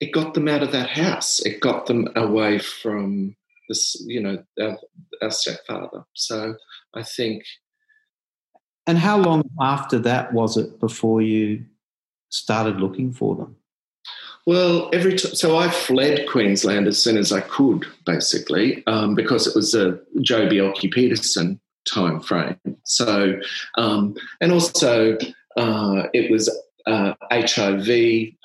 it 0.00 0.12
got 0.12 0.34
them 0.34 0.48
out 0.48 0.62
of 0.62 0.72
that 0.72 0.90
house. 0.90 1.40
It 1.44 1.60
got 1.60 1.86
them 1.86 2.08
away 2.14 2.58
from 2.58 3.36
this, 3.68 4.02
you 4.06 4.20
know, 4.20 4.42
our, 4.60 4.78
our 5.22 5.30
stepfather. 5.30 6.04
So 6.14 6.54
I 6.94 7.02
think. 7.02 7.44
And 8.86 8.98
how 8.98 9.18
long 9.18 9.42
after 9.60 9.98
that 10.00 10.32
was 10.32 10.56
it 10.56 10.80
before 10.80 11.20
you 11.20 11.64
started 12.30 12.80
looking 12.80 13.12
for 13.12 13.36
them? 13.36 13.56
Well, 14.46 14.88
every 14.94 15.16
t- 15.16 15.34
so 15.34 15.58
I 15.58 15.68
fled 15.68 16.26
Queensland 16.26 16.86
as 16.86 17.02
soon 17.02 17.18
as 17.18 17.32
I 17.32 17.42
could, 17.42 17.84
basically, 18.06 18.82
um, 18.86 19.14
because 19.14 19.46
it 19.46 19.54
was 19.54 19.74
a 19.74 20.00
Joh 20.22 20.48
Bjelke-Petersen 20.48 21.60
time 21.86 22.20
frame. 22.20 22.56
So, 22.84 23.38
um, 23.76 24.14
and 24.40 24.50
also 24.50 25.18
uh, 25.58 26.04
it 26.14 26.30
was 26.30 26.48
uh, 26.86 27.14
HIV, 27.30 27.88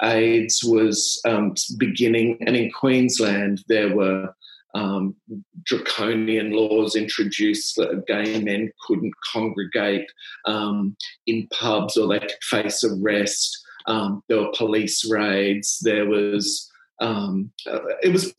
AIDS 0.02 0.64
was 0.64 1.22
um, 1.26 1.54
beginning, 1.78 2.38
and 2.46 2.56
in 2.56 2.72
Queensland 2.72 3.64
there 3.68 3.96
were 3.96 4.34
um, 4.76 5.16
draconian 5.64 6.52
laws 6.52 6.96
introduced 6.96 7.76
that 7.76 8.06
gay 8.08 8.42
men 8.42 8.72
couldn't 8.88 9.14
congregate 9.32 10.10
um, 10.46 10.96
in 11.28 11.48
pubs 11.48 11.96
or 11.96 12.08
they 12.08 12.20
could 12.20 12.32
face 12.42 12.84
arrest. 12.84 13.60
Um, 13.86 14.24
there 14.28 14.40
were 14.40 14.52
police 14.56 15.10
raids. 15.10 15.80
There 15.82 16.08
was 16.08 16.72
um, 17.02 17.52
uh, 17.70 17.80
it 18.02 18.12
was 18.12 18.34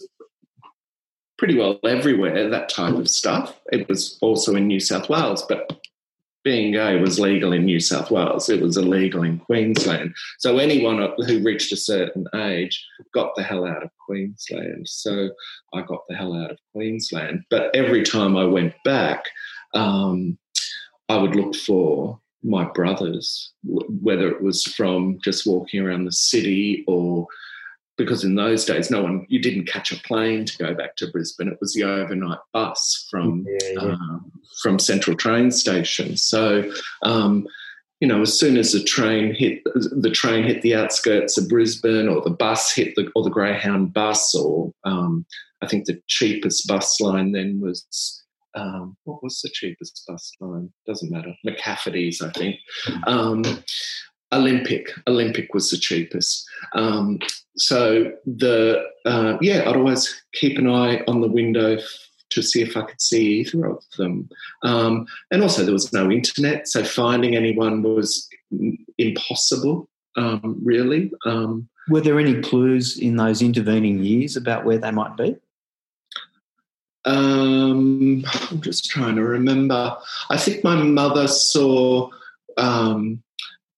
pretty 1.39 1.57
well 1.57 1.79
everywhere 1.85 2.49
that 2.49 2.69
type 2.69 2.95
of 2.95 3.09
stuff. 3.09 3.59
It 3.73 3.89
was 3.89 4.19
also 4.21 4.55
in 4.55 4.67
New 4.67 4.81
South 4.81 5.09
Wales, 5.09 5.45
but 5.49 5.81
being 6.45 6.73
gay 6.73 7.01
was 7.01 7.19
legal 7.19 7.53
in 7.53 7.65
New 7.65 7.81
South 7.81 8.11
Wales. 8.11 8.49
It 8.49 8.61
was 8.61 8.77
illegal 8.77 9.23
in 9.23 9.39
Queensland. 9.39 10.15
So 10.39 10.59
anyone 10.59 11.09
who 11.27 11.43
reached 11.43 11.73
a 11.73 11.77
certain 11.77 12.27
age 12.35 12.85
got 13.15 13.35
the 13.35 13.43
hell 13.43 13.67
out 13.67 13.83
of 13.83 13.91
Queensland. 14.07 14.87
So 14.87 15.31
I 15.73 15.81
got 15.83 16.03
the 16.09 16.15
hell 16.15 16.35
out 16.35 16.51
of 16.51 16.59
Queensland. 16.73 17.45
But 17.51 17.75
every 17.75 18.03
time 18.03 18.37
I 18.37 18.45
went 18.45 18.75
back, 18.85 19.25
um, 19.73 20.39
I 21.09 21.17
would 21.17 21.35
look 21.35 21.57
for 21.57 22.21
my 22.43 22.65
brothers, 22.65 23.53
whether 23.65 24.29
it 24.29 24.43
was 24.43 24.65
from 24.65 25.19
just 25.25 25.47
walking 25.47 25.81
around 25.81 26.05
the 26.05 26.13
city 26.13 26.85
or 26.87 27.27
because 27.97 28.25
in 28.25 28.35
those 28.35 28.65
days, 28.65 28.91
no 28.91 29.03
one 29.03 29.27
you 29.29 29.41
didn't 29.41 29.67
catch 29.67 29.93
a 29.93 30.01
plane 30.01 30.45
to 30.45 30.59
go 30.59 30.75
back 30.75 30.97
to 30.97 31.11
Brisbane. 31.11 31.49
It 31.49 31.59
was 31.61 31.75
the 31.75 31.85
overnight 31.85 32.39
bus 32.53 33.07
from 33.11 33.47
yeah, 33.49 33.71
yeah. 33.73 33.81
Um, 33.81 34.33
from 34.63 34.79
Central 34.79 35.17
Train 35.17 35.51
Station. 35.51 36.17
So. 36.17 36.71
Um, 37.03 37.47
you 38.01 38.09
know, 38.09 38.21
as 38.21 38.39
soon 38.39 38.59
as 38.59 38.73
the 38.73 38.83
train 38.83 39.33
hit 39.35 39.63
the 39.65 40.11
train 40.11 40.45
hit 40.45 40.61
the 40.61 40.75
outskirts 40.75 41.39
of 41.39 41.49
Brisbane, 41.49 42.07
or 42.07 42.21
the 42.21 42.29
bus 42.29 42.75
hit 42.75 42.95
the 42.97 43.11
or 43.15 43.23
the 43.23 43.31
Greyhound 43.31 43.95
bus, 43.95 44.35
or 44.35 44.73
um, 44.85 45.25
I 45.63 45.69
think 45.69 45.87
the 45.87 46.03
cheapest 46.07 46.69
bus 46.69 47.01
line 47.01 47.33
then 47.33 47.61
was 47.63 47.87
um, 48.55 48.97
what 49.05 49.23
was 49.23 49.41
the 49.41 49.49
cheapest 49.49 50.05
bus 50.07 50.33
line? 50.41 50.73
Doesn't 50.87 51.11
matter. 51.11 51.35
McCafferty's, 51.47 52.21
I 52.23 52.31
think. 52.31 52.57
Olympic. 54.35 54.91
Olympic 55.07 55.55
was 55.55 55.71
the 55.71 55.77
cheapest. 55.77 56.47
Um, 56.75 57.21
so 57.57 58.13
the 58.27 58.85
uh, 59.05 59.39
yeah, 59.41 59.69
I'd 59.69 59.77
always 59.77 60.23
keep 60.33 60.59
an 60.59 60.69
eye 60.69 61.03
on 61.07 61.21
the 61.21 61.29
window 61.29 61.79
to 62.31 62.43
see 62.43 62.63
if 62.63 62.77
I 62.77 62.83
could 62.83 63.01
see 63.01 63.41
either 63.41 63.67
of 63.67 63.83
them. 63.97 64.29
Um, 64.63 65.07
and 65.31 65.43
also, 65.43 65.65
there 65.65 65.73
was 65.73 65.93
no 65.93 66.11
internet, 66.11 66.69
so 66.69 66.83
finding 66.85 67.37
anyone 67.37 67.83
was 67.83 68.29
impossible. 68.99 69.89
Um, 70.17 70.61
really. 70.63 71.11
Um, 71.27 71.69
Were 71.89 72.01
there 72.01 72.21
any 72.21 72.41
clues 72.41 72.99
in 72.99 73.17
those 73.17 73.43
intervening 73.43 73.99
years 73.99 74.37
about 74.37 74.65
where 74.65 74.79
they 74.79 74.93
might 74.93 75.17
be? 75.17 75.37
Um, 77.05 78.25
I'm 78.51 78.61
just 78.61 78.89
trying 78.89 79.17
to 79.17 79.25
remember. 79.25 79.97
I 80.31 80.37
think 80.37 80.63
my 80.63 80.77
mother 80.77 81.27
saw 81.27 82.11
um, 82.57 83.24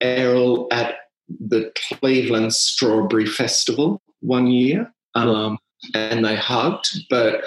Errol 0.00 0.68
at 0.70 0.96
the 1.28 1.72
Cleveland 1.74 2.54
Strawberry 2.54 3.26
Festival 3.26 4.00
one 4.20 4.46
year, 4.46 4.92
um, 5.14 5.58
and 5.94 6.24
they 6.24 6.36
hugged. 6.36 7.04
But 7.10 7.44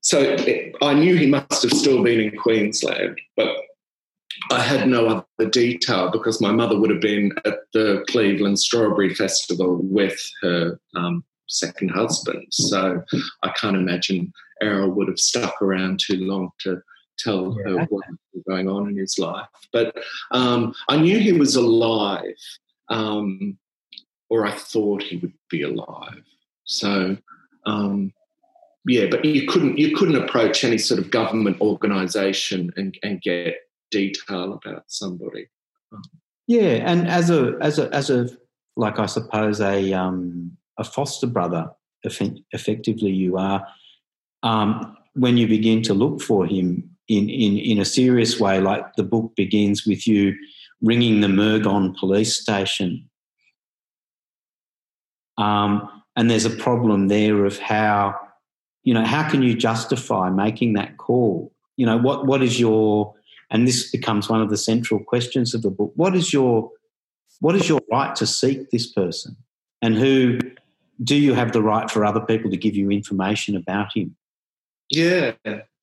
so 0.00 0.20
it, 0.20 0.74
I 0.82 0.94
knew 0.94 1.16
he 1.16 1.26
must 1.26 1.62
have 1.62 1.72
still 1.72 2.02
been 2.02 2.20
in 2.20 2.36
Queensland, 2.36 3.20
but 3.36 3.56
I 4.50 4.60
had 4.60 4.88
no 4.88 5.06
other 5.06 5.50
detail 5.50 6.10
because 6.10 6.40
my 6.40 6.52
mother 6.52 6.78
would 6.78 6.90
have 6.90 7.00
been 7.00 7.32
at 7.44 7.58
the 7.72 8.04
Cleveland 8.08 8.58
Strawberry 8.58 9.14
Festival 9.14 9.80
with 9.82 10.18
her 10.42 10.78
um, 10.94 11.24
second 11.48 11.90
husband. 11.90 12.46
So 12.50 13.02
I 13.42 13.50
can't 13.50 13.76
imagine 13.76 14.32
Errol 14.62 14.90
would 14.90 15.08
have 15.08 15.18
stuck 15.18 15.60
around 15.62 16.00
too 16.00 16.24
long 16.24 16.50
to 16.60 16.80
tell 17.18 17.56
yeah. 17.58 17.72
her 17.72 17.86
what 17.86 18.04
was 18.32 18.42
going 18.48 18.68
on 18.68 18.88
in 18.88 18.96
his 18.96 19.18
life. 19.18 19.46
But 19.72 19.96
um, 20.30 20.74
I 20.88 20.96
knew 20.96 21.18
he 21.18 21.32
was 21.32 21.56
alive, 21.56 22.36
um, 22.88 23.58
or 24.28 24.46
I 24.46 24.52
thought 24.52 25.02
he 25.02 25.16
would 25.16 25.34
be 25.50 25.62
alive. 25.62 26.22
So 26.64 27.16
um, 27.64 28.12
yeah, 28.86 29.06
but 29.10 29.24
you 29.24 29.46
couldn't 29.48 29.78
you 29.78 29.94
couldn't 29.96 30.22
approach 30.22 30.64
any 30.64 30.78
sort 30.78 31.00
of 31.00 31.10
government 31.10 31.60
organisation 31.60 32.72
and, 32.76 32.96
and 33.02 33.20
get 33.20 33.56
detail 33.90 34.54
about 34.54 34.84
somebody. 34.86 35.48
Yeah, 36.46 36.82
and 36.84 37.08
as 37.08 37.30
a 37.30 37.56
as 37.60 37.78
a 37.78 37.92
as 37.92 38.10
a 38.10 38.28
like 38.76 38.98
I 38.98 39.06
suppose 39.06 39.60
a 39.60 39.92
um, 39.92 40.56
a 40.78 40.84
foster 40.84 41.26
brother, 41.26 41.70
effectively 42.04 43.10
you 43.10 43.36
are. 43.36 43.66
Um, 44.42 44.96
when 45.14 45.36
you 45.36 45.48
begin 45.48 45.82
to 45.82 45.94
look 45.94 46.20
for 46.20 46.46
him 46.46 46.95
in, 47.08 47.28
in, 47.28 47.56
in 47.56 47.78
a 47.78 47.84
serious 47.84 48.40
way, 48.40 48.60
like 48.60 48.94
the 48.96 49.02
book 49.02 49.32
begins 49.36 49.86
with 49.86 50.06
you 50.06 50.34
ringing 50.82 51.20
the 51.20 51.28
Murgon 51.28 51.96
police 51.96 52.36
station. 52.36 53.08
Um, 55.38 56.02
and 56.16 56.30
there's 56.30 56.44
a 56.44 56.50
problem 56.50 57.08
there 57.08 57.44
of 57.44 57.58
how, 57.58 58.14
you 58.84 58.94
know, 58.94 59.04
how 59.04 59.28
can 59.28 59.42
you 59.42 59.54
justify 59.54 60.30
making 60.30 60.74
that 60.74 60.96
call? 60.96 61.52
You 61.76 61.86
know, 61.86 61.98
what, 61.98 62.26
what 62.26 62.42
is 62.42 62.58
your, 62.58 63.14
and 63.50 63.66
this 63.66 63.90
becomes 63.90 64.28
one 64.28 64.40
of 64.40 64.50
the 64.50 64.56
central 64.56 65.02
questions 65.02 65.54
of 65.54 65.62
the 65.62 65.70
book, 65.70 65.92
what 65.94 66.16
is 66.16 66.32
your, 66.32 66.70
what 67.40 67.54
is 67.54 67.68
your 67.68 67.80
right 67.90 68.14
to 68.16 68.26
seek 68.26 68.70
this 68.70 68.90
person? 68.90 69.36
And 69.82 69.94
who, 69.94 70.38
do 71.04 71.14
you 71.14 71.34
have 71.34 71.52
the 71.52 71.62
right 71.62 71.90
for 71.90 72.04
other 72.04 72.20
people 72.20 72.50
to 72.50 72.56
give 72.56 72.74
you 72.74 72.90
information 72.90 73.56
about 73.56 73.94
him? 73.94 74.16
Yeah, 74.90 75.32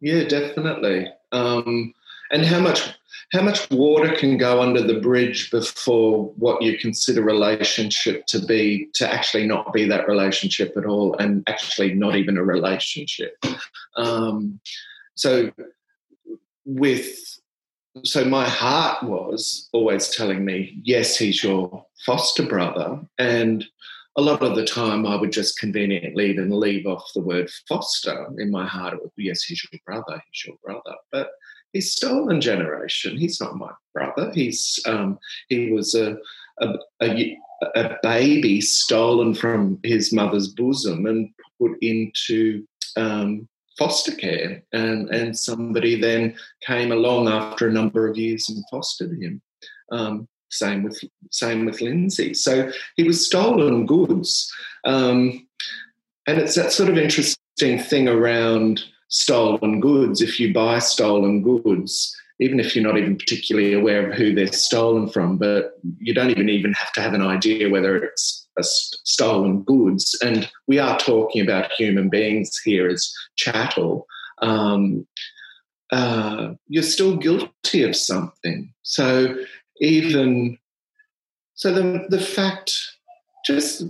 yeah, 0.04 0.26
definitely. 0.26 1.08
Um, 1.32 1.94
and 2.30 2.46
how 2.46 2.60
much 2.60 2.90
how 3.32 3.42
much 3.42 3.70
water 3.72 4.14
can 4.16 4.38
go 4.38 4.62
under 4.62 4.82
the 4.82 5.00
bridge 5.00 5.50
before 5.50 6.26
what 6.36 6.62
you 6.62 6.78
consider 6.78 7.24
relationship 7.24 8.26
to 8.28 8.46
be 8.46 8.90
to 8.96 9.12
actually 9.12 9.48
not 9.48 9.72
be 9.72 9.88
that 9.88 10.10
relationship 10.10 10.76
at 10.76 10.86
all, 10.86 11.16
and 11.20 11.42
actually 11.48 11.94
not 11.94 12.18
even 12.18 12.38
a 12.38 12.44
relationship. 12.44 13.42
Um, 13.96 14.60
so 15.16 15.52
with 16.66 17.40
so 18.04 18.26
my 18.26 18.48
heart 18.50 19.04
was 19.04 19.70
always 19.72 20.10
telling 20.10 20.44
me, 20.44 20.82
yes, 20.84 21.16
he's 21.16 21.42
your 21.44 21.86
foster 22.06 22.46
brother, 22.46 23.00
and 23.18 23.66
a 24.16 24.22
lot 24.22 24.44
of 24.44 24.56
the 24.56 24.66
time 24.66 25.06
I 25.06 25.16
would 25.16 25.32
just 25.32 25.60
conveniently 25.60 26.30
even 26.30 26.60
leave 26.60 26.86
off 26.86 27.12
the 27.14 27.22
word 27.22 27.50
foster. 27.68 28.28
In 28.38 28.52
my 28.52 28.66
heart, 28.66 28.94
it 28.94 29.02
would 29.02 29.16
be, 29.16 29.26
yes, 29.26 29.44
he's 29.44 29.66
your 29.72 29.80
brother, 29.86 30.22
he's 30.32 30.46
your 30.46 30.56
brother. 30.64 30.96
But 31.12 31.30
he's 31.74 31.92
stolen 31.92 32.40
generation. 32.40 33.18
He's 33.18 33.42
not 33.42 33.58
my 33.58 33.72
brother. 33.94 34.32
He's 34.34 34.80
um, 34.86 35.18
he 35.50 35.72
was 35.72 35.96
a, 35.96 36.18
a, 36.62 36.76
a, 37.02 37.38
a, 37.76 37.98
baby 38.04 38.62
stolen 38.62 39.34
from 39.34 39.80
his 39.84 40.14
mother's 40.14 40.50
bosom 40.50 41.08
and 41.08 41.30
put 41.60 41.72
into 41.82 42.66
um, 42.96 43.48
foster 43.78 44.16
care. 44.16 44.64
And, 44.72 45.10
and 45.10 45.38
somebody 45.38 46.00
then 46.00 46.36
came 46.62 46.92
along 46.92 47.28
after 47.28 47.68
a 47.68 47.74
number 47.74 48.08
of 48.08 48.18
years 48.18 48.48
and 48.50 48.64
fostered 48.72 49.20
him. 49.20 49.42
Um, 49.92 50.28
same 50.54 50.84
with 50.84 51.04
same 51.32 51.66
with 51.66 51.82
Lindsay. 51.82 52.34
So 52.34 52.72
he 52.96 53.04
was 53.04 53.26
stolen 53.26 53.86
goods, 53.86 54.52
um, 54.86 55.46
and 56.28 56.40
it's 56.40 56.56
that 56.56 56.72
sort 56.72 56.90
of 56.90 56.98
interesting 56.98 57.80
thing 57.80 58.08
around 58.08 58.84
stolen 59.10 59.80
goods. 59.80 60.22
If 60.22 60.40
you 60.40 60.54
buy 60.54 60.80
stolen 60.80 61.44
goods, 61.44 62.16
even 62.40 62.60
if 62.60 62.76
you're 62.76 62.86
not 62.86 62.98
even 62.98 63.18
particularly 63.18 63.74
aware 63.74 64.10
of 64.10 64.18
who 64.18 64.34
they're 64.34 64.48
stolen 64.48 65.08
from, 65.08 65.38
but 65.38 65.78
you 66.00 66.14
don't 66.14 66.32
even 66.32 66.50
even 66.50 66.74
have 66.74 66.92
to 66.94 67.02
have 67.02 67.14
an 67.14 67.22
idea 67.22 67.70
whether 67.70 67.96
it's 67.98 68.48
st- 68.62 69.00
stolen 69.04 69.64
goods. 69.64 70.18
And 70.24 70.50
we 70.68 70.80
are 70.80 70.98
talking 70.98 71.42
about 71.42 71.72
human 71.72 72.10
beings 72.10 72.58
here 72.60 72.88
as 72.88 73.14
chattel. 73.36 74.08
Um, 74.42 75.08
uh, 75.92 76.54
you're 76.68 76.84
still 76.84 77.16
guilty 77.16 77.84
of 77.84 77.96
something. 77.96 78.74
So 78.82 79.38
even 79.80 80.58
so 81.56 81.74
the 81.74 82.06
the 82.10 82.20
fact 82.20 82.74
just 83.46 83.84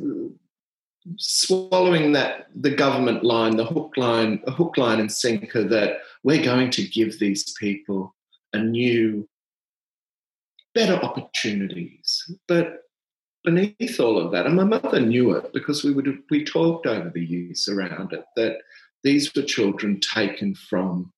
swallowing 1.18 2.14
that 2.14 2.48
the 2.56 2.72
government 2.72 3.24
line, 3.24 3.58
the 3.58 3.66
hook 3.66 3.94
line, 3.98 4.42
a 4.48 4.52
hook 4.52 4.78
line 4.78 5.00
and 5.00 5.12
sinker 5.12 5.64
that 5.64 5.98
we're 6.24 6.44
going 6.44 6.70
to 6.72 6.88
give 6.88 7.20
these 7.20 7.54
people 7.60 8.16
a 8.54 8.58
new, 8.58 9.28
better 10.74 10.96
opportunities. 10.96 12.32
But 12.48 12.84
beneath 13.44 14.00
all 14.00 14.18
of 14.18 14.32
that, 14.32 14.46
and 14.46 14.56
my 14.56 14.64
mother 14.64 15.02
knew 15.02 15.32
it 15.34 15.52
because 15.54 15.84
we 15.84 15.92
would 15.92 16.06
have, 16.06 16.20
we 16.30 16.46
talked 16.46 16.88
over 16.88 17.10
the 17.10 17.26
years 17.26 17.68
around 17.68 18.14
it 18.14 18.24
that 18.38 18.60
these 19.04 19.34
were 19.36 19.42
children 19.42 20.00
taken 20.00 20.56
from 20.56 21.12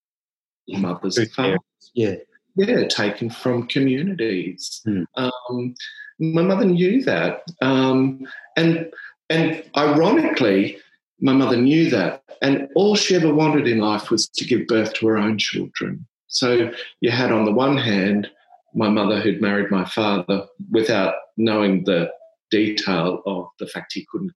mothers 0.67 1.19
fathers. 1.33 1.59
Yeah 1.93 2.15
yeah, 2.55 2.87
taken 2.87 3.29
from 3.29 3.67
communities. 3.67 4.81
Mm. 4.87 5.05
Um, 5.15 5.75
my 6.19 6.41
mother 6.41 6.65
knew 6.65 7.03
that, 7.03 7.43
um, 7.61 8.25
and 8.55 8.89
and 9.29 9.63
ironically, 9.75 10.77
my 11.19 11.33
mother 11.33 11.57
knew 11.57 11.89
that, 11.89 12.23
and 12.41 12.67
all 12.75 12.95
she 12.95 13.15
ever 13.15 13.33
wanted 13.33 13.67
in 13.67 13.79
life 13.79 14.09
was 14.09 14.27
to 14.29 14.45
give 14.45 14.67
birth 14.67 14.93
to 14.93 15.07
her 15.07 15.17
own 15.17 15.37
children. 15.37 16.05
So 16.27 16.71
you 17.01 17.11
had, 17.11 17.31
on 17.31 17.45
the 17.45 17.51
one 17.51 17.77
hand, 17.77 18.29
my 18.73 18.89
mother 18.89 19.19
who'd 19.19 19.41
married 19.41 19.71
my 19.71 19.85
father 19.85 20.45
without 20.71 21.15
knowing 21.37 21.83
the 21.85 22.11
detail 22.51 23.21
of 23.25 23.47
the 23.59 23.67
fact 23.67 23.93
he 23.93 24.05
couldn't 24.11 24.33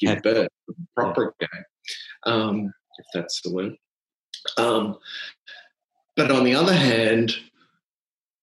give 0.00 0.22
birth 0.22 0.48
proper 0.94 1.34
game, 1.40 1.64
um, 2.24 2.72
if 2.98 3.06
that's 3.14 3.40
the 3.42 3.52
word. 3.52 3.74
Um, 4.56 4.98
but 6.16 6.30
on 6.30 6.44
the 6.44 6.54
other 6.54 6.74
hand, 6.74 7.34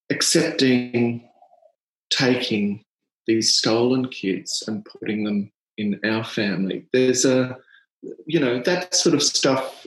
accepting 0.10 1.30
taking 2.10 2.84
these 3.28 3.56
stolen 3.56 4.08
kids 4.10 4.64
and 4.68 4.86
putting 4.86 5.24
them 5.24 5.52
in 5.78 6.00
our 6.04 6.24
family. 6.24 6.86
There's 6.92 7.26
a, 7.26 7.58
you 8.26 8.40
know, 8.40 8.62
that 8.64 8.96
sort 8.96 9.16
of 9.16 9.24
stuff. 9.24 9.86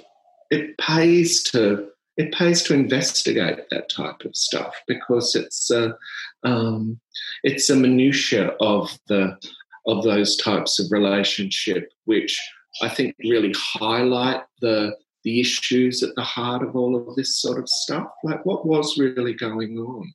It 0.50 0.78
pays 0.78 1.42
to 1.44 1.88
it 2.18 2.32
pays 2.32 2.62
to 2.64 2.74
investigate 2.74 3.58
that 3.70 3.88
type 3.90 4.24
of 4.24 4.36
stuff 4.36 4.74
because 4.86 5.34
it's 5.34 5.70
a 5.70 5.96
um, 6.44 7.00
it's 7.42 7.70
a 7.70 7.76
minutia 7.76 8.48
of 8.60 8.90
the 9.08 9.38
of 9.86 10.04
those 10.04 10.36
types 10.36 10.78
of 10.78 10.92
relationship, 10.92 11.90
which 12.04 12.38
I 12.82 12.88
think 12.88 13.16
really 13.24 13.54
highlight 13.56 14.42
the 14.60 14.96
the 15.24 15.40
issues 15.40 16.02
at 16.02 16.14
the 16.14 16.22
heart 16.22 16.62
of 16.62 16.76
all 16.76 16.96
of 16.96 17.14
this 17.16 17.36
sort 17.36 17.58
of 17.58 17.68
stuff. 17.68 18.08
Like 18.24 18.44
what 18.44 18.66
was 18.66 18.98
really 18.98 19.34
going 19.34 19.78
on? 19.78 20.12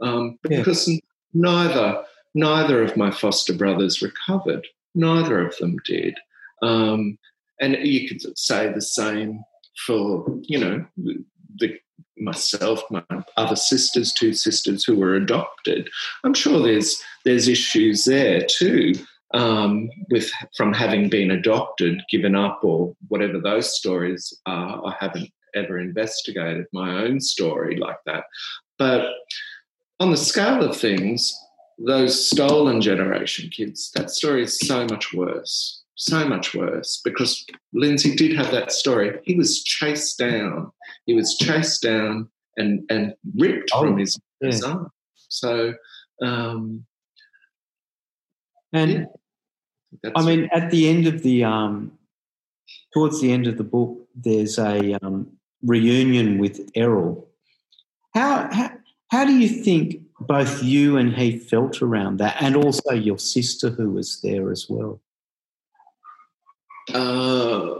Um, 0.00 0.38
because 0.42 0.88
yeah. 0.88 0.98
neither 1.34 2.02
neither 2.34 2.82
of 2.82 2.96
my 2.96 3.10
foster 3.10 3.52
brothers 3.52 4.02
recovered. 4.02 4.66
Neither 4.94 5.46
of 5.46 5.56
them 5.58 5.76
did. 5.84 6.16
Um, 6.62 7.18
and 7.60 7.76
you 7.82 8.08
could 8.08 8.38
say 8.38 8.72
the 8.72 8.82
same 8.82 9.42
for 9.86 10.26
you 10.42 10.58
know 10.58 10.84
the 11.56 11.78
myself, 12.20 12.82
my 12.90 13.02
other 13.36 13.56
sisters, 13.56 14.12
two 14.12 14.32
sisters 14.32 14.84
who 14.84 14.96
were 14.96 15.14
adopted. 15.14 15.88
I'm 16.24 16.34
sure 16.34 16.60
there's 16.60 17.00
there's 17.24 17.48
issues 17.48 18.04
there 18.04 18.42
too 18.48 18.94
um, 19.34 19.88
with 20.10 20.30
from 20.56 20.72
having 20.72 21.08
been 21.08 21.30
adopted, 21.30 22.02
given 22.10 22.34
up, 22.34 22.60
or 22.62 22.94
whatever 23.08 23.38
those 23.38 23.76
stories 23.76 24.32
are. 24.46 24.84
I 24.86 24.94
haven't 24.98 25.30
ever 25.54 25.78
investigated 25.78 26.66
my 26.72 27.02
own 27.04 27.20
story 27.20 27.76
like 27.76 27.98
that, 28.06 28.24
but 28.78 29.06
on 30.00 30.10
the 30.10 30.16
scale 30.16 30.62
of 30.62 30.76
things, 30.76 31.34
those 31.78 32.28
stolen 32.28 32.80
generation 32.80 33.50
kids, 33.50 33.90
that 33.94 34.10
story 34.10 34.42
is 34.42 34.58
so 34.58 34.84
much 34.86 35.12
worse 35.12 35.82
so 35.98 36.24
much 36.26 36.54
worse 36.54 37.00
because 37.04 37.44
Lindsay 37.72 38.14
did 38.14 38.36
have 38.36 38.52
that 38.52 38.70
story. 38.70 39.18
He 39.24 39.34
was 39.34 39.64
chased 39.64 40.16
down. 40.16 40.70
He 41.06 41.14
was 41.14 41.36
chased 41.36 41.82
down 41.82 42.28
and 42.56 42.82
and 42.88 43.14
ripped 43.36 43.70
oh, 43.74 43.82
from 43.82 43.98
his, 43.98 44.18
yeah. 44.40 44.46
his 44.46 44.62
arm. 44.62 44.90
So, 45.28 45.74
um, 46.22 46.86
and 48.72 48.92
yeah, 48.92 49.04
I 50.14 50.24
mean, 50.24 50.48
at 50.52 50.70
the 50.70 50.88
end 50.88 51.06
of 51.06 51.22
the 51.22 51.44
um, 51.44 51.92
towards 52.92 53.20
the 53.20 53.32
end 53.32 53.46
of 53.46 53.56
the 53.56 53.64
book, 53.64 54.06
there's 54.14 54.58
a 54.58 54.94
um, 55.02 55.28
reunion 55.62 56.38
with 56.38 56.70
Errol. 56.74 57.28
How, 58.14 58.48
how 58.52 58.70
how 59.10 59.24
do 59.24 59.36
you 59.38 59.48
think 59.48 60.02
both 60.20 60.62
you 60.62 60.96
and 60.96 61.14
he 61.14 61.38
felt 61.38 61.80
around 61.80 62.18
that, 62.18 62.36
and 62.40 62.56
also 62.56 62.92
your 62.92 63.18
sister 63.18 63.70
who 63.70 63.90
was 63.90 64.20
there 64.20 64.50
as 64.50 64.66
well? 64.68 65.00
Uh, 66.92 67.74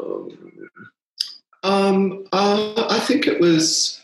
um, 1.62 2.26
uh, 2.32 2.86
I 2.88 3.00
think 3.00 3.26
it 3.26 3.40
was, 3.40 4.00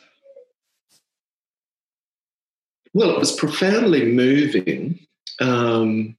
well, 2.92 3.10
it 3.10 3.18
was 3.18 3.32
profoundly 3.32 4.12
moving. 4.12 4.98
Um, 5.40 6.16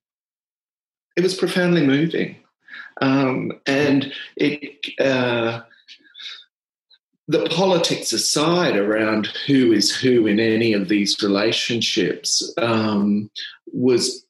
it 1.16 1.24
was 1.24 1.36
profoundly 1.36 1.86
moving. 1.86 2.36
Um, 3.02 3.52
and 3.66 4.14
it, 4.38 5.00
uh, 5.00 5.62
the 7.28 7.48
politics 7.50 8.14
aside 8.14 8.76
around 8.76 9.28
who 9.48 9.72
is 9.72 9.96
who 9.96 10.28
in 10.28 10.40
any 10.40 10.74
of 10.74 10.88
these 10.88 11.22
relationships 11.22 12.54
um, 12.58 13.30
was 13.74 14.26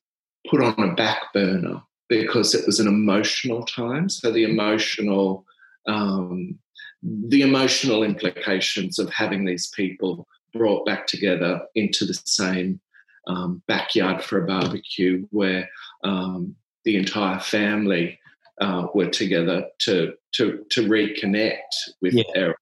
put 0.49 0.63
on 0.63 0.79
a 0.79 0.93
back 0.93 1.33
burner 1.33 1.81
because 2.07 2.53
it 2.53 2.65
was 2.65 2.79
an 2.79 2.87
emotional 2.87 3.63
time. 3.65 4.09
So 4.09 4.31
the 4.31 4.43
emotional, 4.43 5.45
um, 5.87 6.57
the 7.03 7.41
emotional 7.41 8.03
implications 8.03 8.99
of 8.99 9.09
having 9.09 9.43
these 9.43 9.67
people 9.75 10.27
brought 10.53 10.85
back 10.85 11.07
together 11.07 11.61
into 11.75 12.05
the 12.05 12.13
same 12.25 12.79
um, 13.27 13.61
backyard 13.67 14.23
for 14.23 14.43
a 14.43 14.47
barbecue, 14.47 15.27
where 15.31 15.67
um, 16.03 16.55
the 16.85 16.95
entire 16.95 17.39
family 17.39 18.19
uh, 18.61 18.87
were 18.93 19.09
together 19.09 19.67
to 19.79 20.13
to 20.33 20.65
to 20.71 20.87
reconnect 20.87 21.59
with 22.01 22.13
yeah. 22.13 22.23
Errol. 22.35 22.55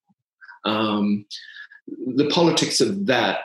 Um, 0.65 1.25
the 2.15 2.29
politics 2.29 2.81
of 2.81 3.05
that 3.07 3.39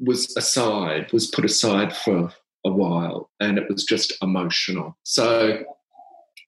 was 0.00 0.36
aside, 0.36 1.12
was 1.12 1.26
put 1.26 1.44
aside 1.44 1.96
for 1.96 2.32
a 2.64 2.70
while 2.70 3.30
and 3.40 3.58
it 3.58 3.68
was 3.68 3.84
just 3.84 4.12
emotional. 4.22 4.96
So, 5.02 5.64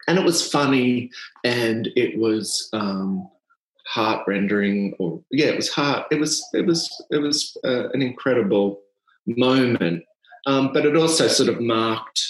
and 0.09 0.19
it 0.19 0.25
was 0.25 0.49
funny 0.51 1.11
and 1.45 1.89
it 1.97 2.19
was 2.19 2.69
um, 2.73 3.29
heart 3.87 4.27
rendering 4.27 4.95
or 4.99 5.23
yeah, 5.31 5.47
it 5.47 5.57
was 5.57 5.69
heart. 5.69 6.07
It 6.11 6.19
was, 6.19 6.45
it 6.53 6.67
was, 6.67 6.91
it 7.11 7.19
was 7.19 7.57
uh, 7.65 7.91
an 7.91 8.03
incredible 8.03 8.81
moment. 9.27 10.05
Um, 10.47 10.73
but 10.73 10.87
it 10.87 10.97
also 10.97 11.27
sort 11.27 11.49
of 11.49 11.61
marked 11.61 12.25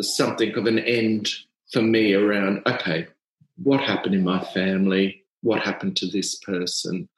something 0.00 0.54
of 0.56 0.66
an 0.66 0.78
end 0.78 1.28
for 1.72 1.82
me 1.82 2.14
around, 2.14 2.62
okay, 2.66 3.06
what 3.62 3.80
happened 3.80 4.14
in 4.14 4.24
my 4.24 4.42
family? 4.44 5.24
What 5.42 5.62
happened 5.62 5.96
to 5.98 6.06
this 6.06 6.36
person? 6.36 7.08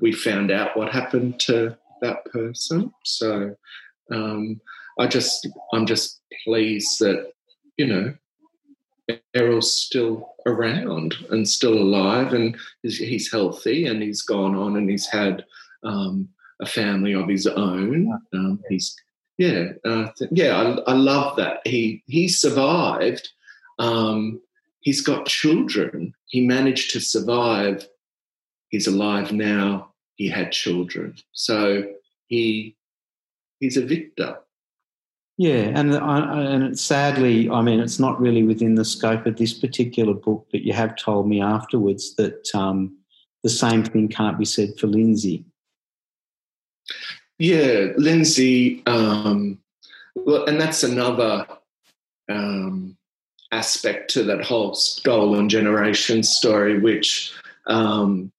We 0.00 0.12
found 0.12 0.50
out 0.50 0.76
what 0.76 0.92
happened 0.92 1.38
to 1.40 1.76
that 2.00 2.24
person. 2.26 2.92
So 3.04 3.56
um, 4.10 4.60
I 4.98 5.06
just 5.06 5.48
I'm 5.72 5.86
just 5.86 6.20
pleased 6.44 6.98
that 7.00 7.32
you 7.76 7.86
know 7.86 8.14
Errol's 9.34 9.74
still 9.74 10.34
around 10.46 11.14
and 11.30 11.48
still 11.48 11.74
alive, 11.74 12.32
and 12.32 12.56
he's, 12.82 12.98
he's 12.98 13.30
healthy, 13.30 13.86
and 13.86 14.02
he's 14.02 14.22
gone 14.22 14.54
on, 14.54 14.76
and 14.76 14.88
he's 14.88 15.06
had 15.06 15.44
um, 15.82 16.28
a 16.60 16.66
family 16.66 17.14
of 17.14 17.28
his 17.28 17.46
own. 17.46 18.18
Um, 18.32 18.60
he's 18.68 18.96
yeah, 19.40 19.72
uh, 19.86 20.08
yeah. 20.30 20.54
I, 20.86 20.92
I, 20.92 20.94
love 20.94 21.34
that 21.36 21.60
he 21.64 22.02
he 22.06 22.28
survived. 22.28 23.26
Um, 23.78 24.38
he's 24.80 25.00
got 25.00 25.24
children. 25.24 26.12
He 26.26 26.46
managed 26.46 26.90
to 26.90 27.00
survive. 27.00 27.88
He's 28.68 28.86
alive 28.86 29.32
now. 29.32 29.94
He 30.16 30.28
had 30.28 30.52
children, 30.52 31.14
so 31.32 31.84
he 32.26 32.76
he's 33.60 33.78
a 33.78 33.86
victor. 33.86 34.40
Yeah, 35.38 35.72
and 35.74 35.94
and 35.94 36.78
sadly, 36.78 37.48
I 37.48 37.62
mean, 37.62 37.80
it's 37.80 37.98
not 37.98 38.20
really 38.20 38.42
within 38.42 38.74
the 38.74 38.84
scope 38.84 39.24
of 39.24 39.38
this 39.38 39.54
particular 39.54 40.12
book, 40.12 40.48
but 40.52 40.64
you 40.64 40.74
have 40.74 40.96
told 40.96 41.26
me 41.26 41.40
afterwards 41.40 42.14
that 42.16 42.46
um, 42.54 42.94
the 43.42 43.48
same 43.48 43.84
thing 43.84 44.08
can't 44.08 44.38
be 44.38 44.44
said 44.44 44.78
for 44.78 44.86
Lindsay. 44.86 45.46
Yeah, 47.40 47.92
Lindsay. 47.96 48.82
Um, 48.84 49.58
well, 50.14 50.44
and 50.44 50.60
that's 50.60 50.82
another 50.82 51.46
um, 52.28 52.98
aspect 53.50 54.10
to 54.10 54.24
that 54.24 54.44
whole 54.44 54.74
stolen 54.74 55.48
generation 55.48 56.22
story, 56.22 56.78
which 56.78 57.32
um, 57.66 58.30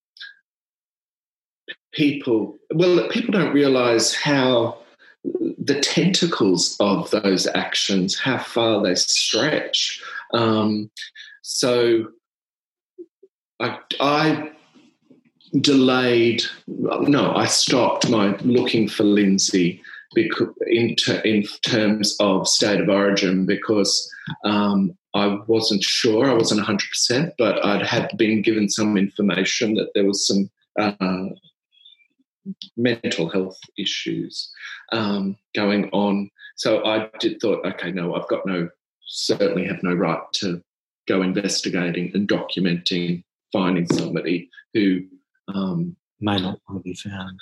people 1.93 2.59
well, 2.75 3.09
people 3.09 3.31
don't 3.31 3.55
realise 3.55 4.13
how 4.13 4.77
the 5.23 5.79
tentacles 5.81 6.77
of 6.79 7.09
those 7.09 7.47
actions, 7.55 8.19
how 8.19 8.37
far 8.37 8.83
they 8.83 8.93
stretch. 8.93 9.99
Um, 10.31 10.91
so 11.41 12.05
I, 13.59 13.79
I 13.99 14.51
delayed, 15.59 16.43
no, 16.67 17.33
I 17.35 17.45
stopped 17.45 18.09
my 18.09 18.35
looking 18.37 18.87
for 18.87 19.03
Lindsay 19.03 19.81
because 20.13 20.53
in, 20.67 20.95
ter- 20.95 21.21
in 21.21 21.43
terms 21.65 22.15
of 22.19 22.47
state 22.47 22.79
of 22.79 22.89
origin 22.89 23.45
because 23.45 24.09
um, 24.45 24.97
I 25.13 25.39
wasn't 25.47 25.83
sure, 25.83 26.29
I 26.29 26.33
wasn't 26.33 26.65
100%, 26.65 27.31
but 27.37 27.63
I'd 27.65 27.85
had 27.85 28.11
been 28.17 28.41
given 28.41 28.69
some 28.69 28.97
information 28.97 29.75
that 29.75 29.91
there 29.93 30.05
was 30.05 30.25
some 30.25 30.49
uh, 30.79 31.29
mental 32.77 33.29
health 33.29 33.59
issues 33.77 34.51
um, 34.91 35.37
going 35.55 35.89
on. 35.91 36.29
So 36.55 36.83
I 36.85 37.09
did 37.19 37.41
thought, 37.41 37.65
okay, 37.65 37.91
no, 37.91 38.15
I've 38.15 38.27
got 38.27 38.45
no, 38.45 38.69
certainly 39.05 39.65
have 39.65 39.83
no 39.83 39.93
right 39.93 40.21
to 40.33 40.61
go 41.07 41.21
investigating 41.21 42.11
and 42.13 42.27
documenting 42.27 43.23
finding 43.51 43.85
somebody 43.87 44.49
who 44.73 45.01
um, 45.55 45.95
may 46.19 46.39
not 46.39 46.59
want 46.67 46.79
to 46.79 46.83
be 46.83 46.93
found. 46.93 47.39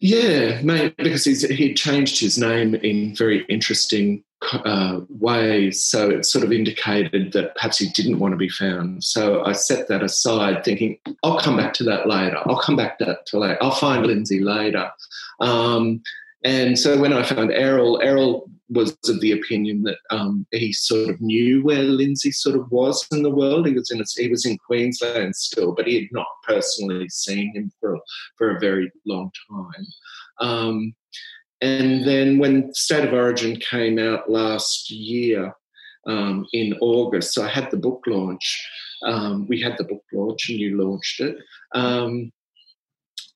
Yeah, 0.00 0.60
may, 0.62 0.90
because 0.96 1.24
he's, 1.24 1.42
he 1.42 1.74
changed 1.74 2.20
his 2.20 2.38
name 2.38 2.74
in 2.76 3.16
very 3.16 3.44
interesting 3.46 4.22
uh, 4.52 5.00
ways. 5.08 5.84
So 5.84 6.10
it 6.10 6.24
sort 6.24 6.44
of 6.44 6.52
indicated 6.52 7.32
that 7.32 7.56
perhaps 7.56 7.78
he 7.78 7.88
didn't 7.90 8.20
want 8.20 8.32
to 8.32 8.36
be 8.36 8.48
found. 8.48 9.02
So 9.02 9.44
I 9.44 9.52
set 9.52 9.88
that 9.88 10.02
aside, 10.02 10.64
thinking, 10.64 10.98
I'll 11.24 11.40
come 11.40 11.56
back 11.56 11.74
to 11.74 11.84
that 11.84 12.06
later. 12.06 12.38
I'll 12.46 12.60
come 12.60 12.76
back 12.76 12.98
to 12.98 13.04
that 13.06 13.26
to 13.26 13.38
later. 13.38 13.58
I'll 13.60 13.72
find 13.72 14.06
Lindsay 14.06 14.40
later. 14.40 14.90
Um, 15.40 16.02
and 16.44 16.78
so 16.78 17.00
when 17.00 17.12
I 17.12 17.24
found 17.24 17.50
Errol, 17.50 18.00
Errol 18.00 18.48
was 18.70 18.96
of 19.08 19.20
the 19.20 19.32
opinion 19.32 19.82
that 19.84 19.98
um, 20.10 20.46
he 20.50 20.72
sort 20.72 21.08
of 21.08 21.20
knew 21.20 21.62
where 21.62 21.82
Lindsay 21.82 22.30
sort 22.30 22.56
of 22.56 22.70
was 22.70 23.06
in 23.12 23.22
the 23.22 23.30
world. 23.30 23.66
He 23.66 23.72
was 23.72 23.90
in 23.90 24.02
he 24.16 24.28
was 24.28 24.44
in 24.44 24.58
Queensland 24.58 25.34
still, 25.36 25.74
but 25.74 25.86
he 25.86 25.94
had 25.94 26.08
not 26.12 26.26
personally 26.46 27.08
seen 27.08 27.54
him 27.54 27.70
for 27.80 27.98
for 28.36 28.56
a 28.56 28.60
very 28.60 28.90
long 29.06 29.30
time. 29.50 29.86
Um, 30.40 30.94
and 31.60 32.06
then 32.06 32.38
when 32.38 32.72
State 32.74 33.06
of 33.06 33.12
Origin 33.12 33.56
came 33.56 33.98
out 33.98 34.30
last 34.30 34.90
year 34.90 35.52
um, 36.06 36.46
in 36.52 36.74
August, 36.80 37.34
so 37.34 37.44
I 37.44 37.48
had 37.48 37.70
the 37.70 37.76
book 37.76 38.04
launch. 38.06 38.68
Um, 39.04 39.46
we 39.48 39.60
had 39.60 39.76
the 39.78 39.84
book 39.84 40.02
launch 40.12 40.50
and 40.50 40.58
you 40.58 40.80
launched 40.80 41.20
it. 41.20 41.36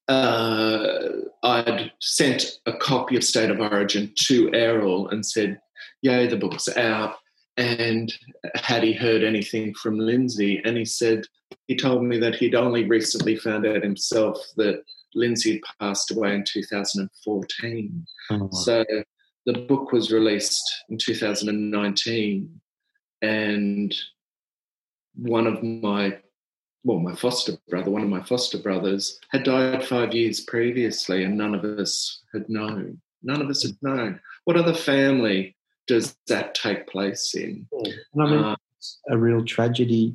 Uh, 0.09 1.09
I'd 1.43 1.93
sent 2.01 2.59
a 2.67 2.73
copy 2.73 3.17
of 3.17 3.25
State 3.25 3.51
of 3.51 3.61
Origin 3.61 4.13
to 4.17 4.53
Errol 4.53 5.09
and 5.09 5.25
said, 5.25 5.61
Yay, 6.03 6.27
the 6.27 6.37
book's 6.37 6.69
out. 6.77 7.17
And 7.57 8.13
had 8.55 8.83
he 8.83 8.93
heard 8.93 9.23
anything 9.23 9.75
from 9.75 9.99
Lindsay? 9.99 10.61
And 10.65 10.77
he 10.77 10.85
said, 10.85 11.27
he 11.69 11.77
told 11.77 12.03
me 12.03 12.19
that 12.19 12.35
he'd 12.35 12.55
only 12.55 12.85
recently 12.85 13.37
found 13.37 13.67
out 13.67 13.83
himself 13.83 14.39
that 14.57 14.83
Lindsay 15.15 15.53
had 15.53 15.61
passed 15.79 16.11
away 16.11 16.35
in 16.35 16.45
2014. 16.45 18.07
Oh. 18.31 18.49
So 18.53 18.85
the 19.47 19.53
book 19.53 19.93
was 19.93 20.13
released 20.13 20.65
in 20.89 20.99
2019. 20.99 22.61
And 23.21 23.95
one 25.15 25.47
of 25.47 25.63
my 25.63 26.19
well, 26.85 26.99
my 26.99 27.15
foster 27.15 27.53
brother, 27.69 27.91
one 27.91 28.03
of 28.03 28.09
my 28.09 28.23
foster 28.23 28.59
brothers, 28.59 29.21
had 29.31 29.45
died 29.45 29.85
five 29.85 30.13
years 30.13 30.41
previously, 30.41 31.25
and 31.25 31.37
none 31.37 31.55
of 31.55 31.65
us 31.65 32.23
had 32.33 32.49
known. 32.49 33.01
None 33.23 33.41
of 33.41 33.49
us 33.49 33.63
had 33.63 33.77
known. 33.83 34.21
What 34.45 34.57
other 34.57 34.75
family 34.75 35.55
does 35.87 36.17
that 36.27 36.55
take 36.55 36.87
place 36.89 37.35
in? 37.35 37.67
Yeah. 37.73 37.93
I 38.21 38.31
mean, 38.31 38.45
uh, 38.45 38.57
it's 38.79 38.99
a 39.09 39.17
real 39.17 39.45
tragedy. 39.45 40.15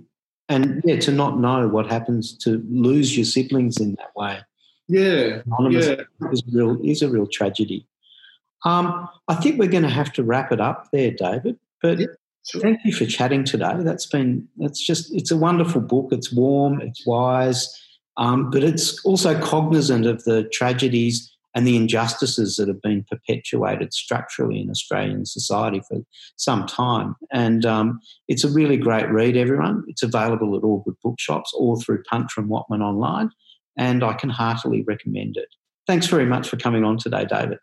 And 0.49 0.81
yeah, 0.85 0.99
to 1.01 1.11
not 1.11 1.39
know 1.39 1.67
what 1.67 1.87
happens 1.87 2.37
to 2.39 2.63
lose 2.69 3.17
your 3.17 3.25
siblings 3.25 3.79
in 3.79 3.95
that 3.95 4.15
way. 4.15 4.39
Yeah. 4.87 5.41
Anonymous 5.45 5.87
yeah. 5.87 6.29
is 6.31 6.43
real 6.51 6.79
is 6.83 7.01
a 7.01 7.09
real 7.09 7.27
tragedy. 7.27 7.85
Um, 8.63 9.09
I 9.27 9.35
think 9.35 9.59
we're 9.59 9.69
going 9.69 9.83
to 9.83 9.89
have 9.89 10.13
to 10.13 10.23
wrap 10.23 10.51
it 10.51 10.61
up 10.61 10.89
there, 10.91 11.11
David. 11.11 11.59
But 11.81 11.99
yeah. 11.99 12.07
Sure. 12.49 12.61
Thank 12.61 12.79
you 12.85 12.93
for 12.93 13.05
chatting 13.05 13.43
today. 13.43 13.73
That's 13.79 14.05
been 14.05 14.47
that's 14.57 14.85
just 14.85 15.13
it's 15.13 15.31
a 15.31 15.37
wonderful 15.37 15.81
book. 15.81 16.09
It's 16.11 16.31
warm, 16.31 16.79
it's 16.81 17.05
wise, 17.05 17.67
um, 18.15 18.49
but 18.49 18.63
it's 18.63 19.03
also 19.03 19.39
cognizant 19.39 20.05
of 20.05 20.23
the 20.23 20.43
tragedies 20.43 21.33
and 21.53 21.65
the 21.65 21.75
injustices 21.75 22.55
that 22.55 22.67
have 22.67 22.81
been 22.81 23.03
perpetuated 23.09 23.91
structurally 23.93 24.61
in 24.61 24.69
Australian 24.69 25.25
society 25.25 25.81
for 25.89 25.97
some 26.35 26.67
time. 26.67 27.15
And 27.33 27.65
um, 27.65 27.99
it's 28.27 28.43
a 28.43 28.49
really 28.49 28.77
great 28.77 29.09
read, 29.09 29.35
everyone. 29.35 29.83
It's 29.87 30.03
available 30.03 30.55
at 30.55 30.63
all 30.63 30.83
good 30.85 30.95
bookshops 31.03 31.51
or 31.57 31.75
through 31.79 32.03
Puncher 32.03 32.41
& 32.41 32.43
Wattman 32.43 32.81
online, 32.81 33.31
and 33.75 34.03
I 34.03 34.13
can 34.13 34.29
heartily 34.29 34.83
recommend 34.87 35.35
it. 35.35 35.49
Thanks 35.87 36.05
very 36.05 36.25
much 36.25 36.47
for 36.47 36.57
coming 36.57 36.83
on 36.83 36.97
today, 36.97 37.25
David. 37.25 37.57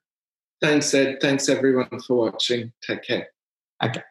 Thanks, 0.61 0.93
Ed. 0.93 1.19
Thanks, 1.21 1.49
everyone, 1.49 2.01
for 2.07 2.17
watching. 2.17 2.73
Take 2.87 3.05
care. 3.05 3.29
Okay. 3.83 4.03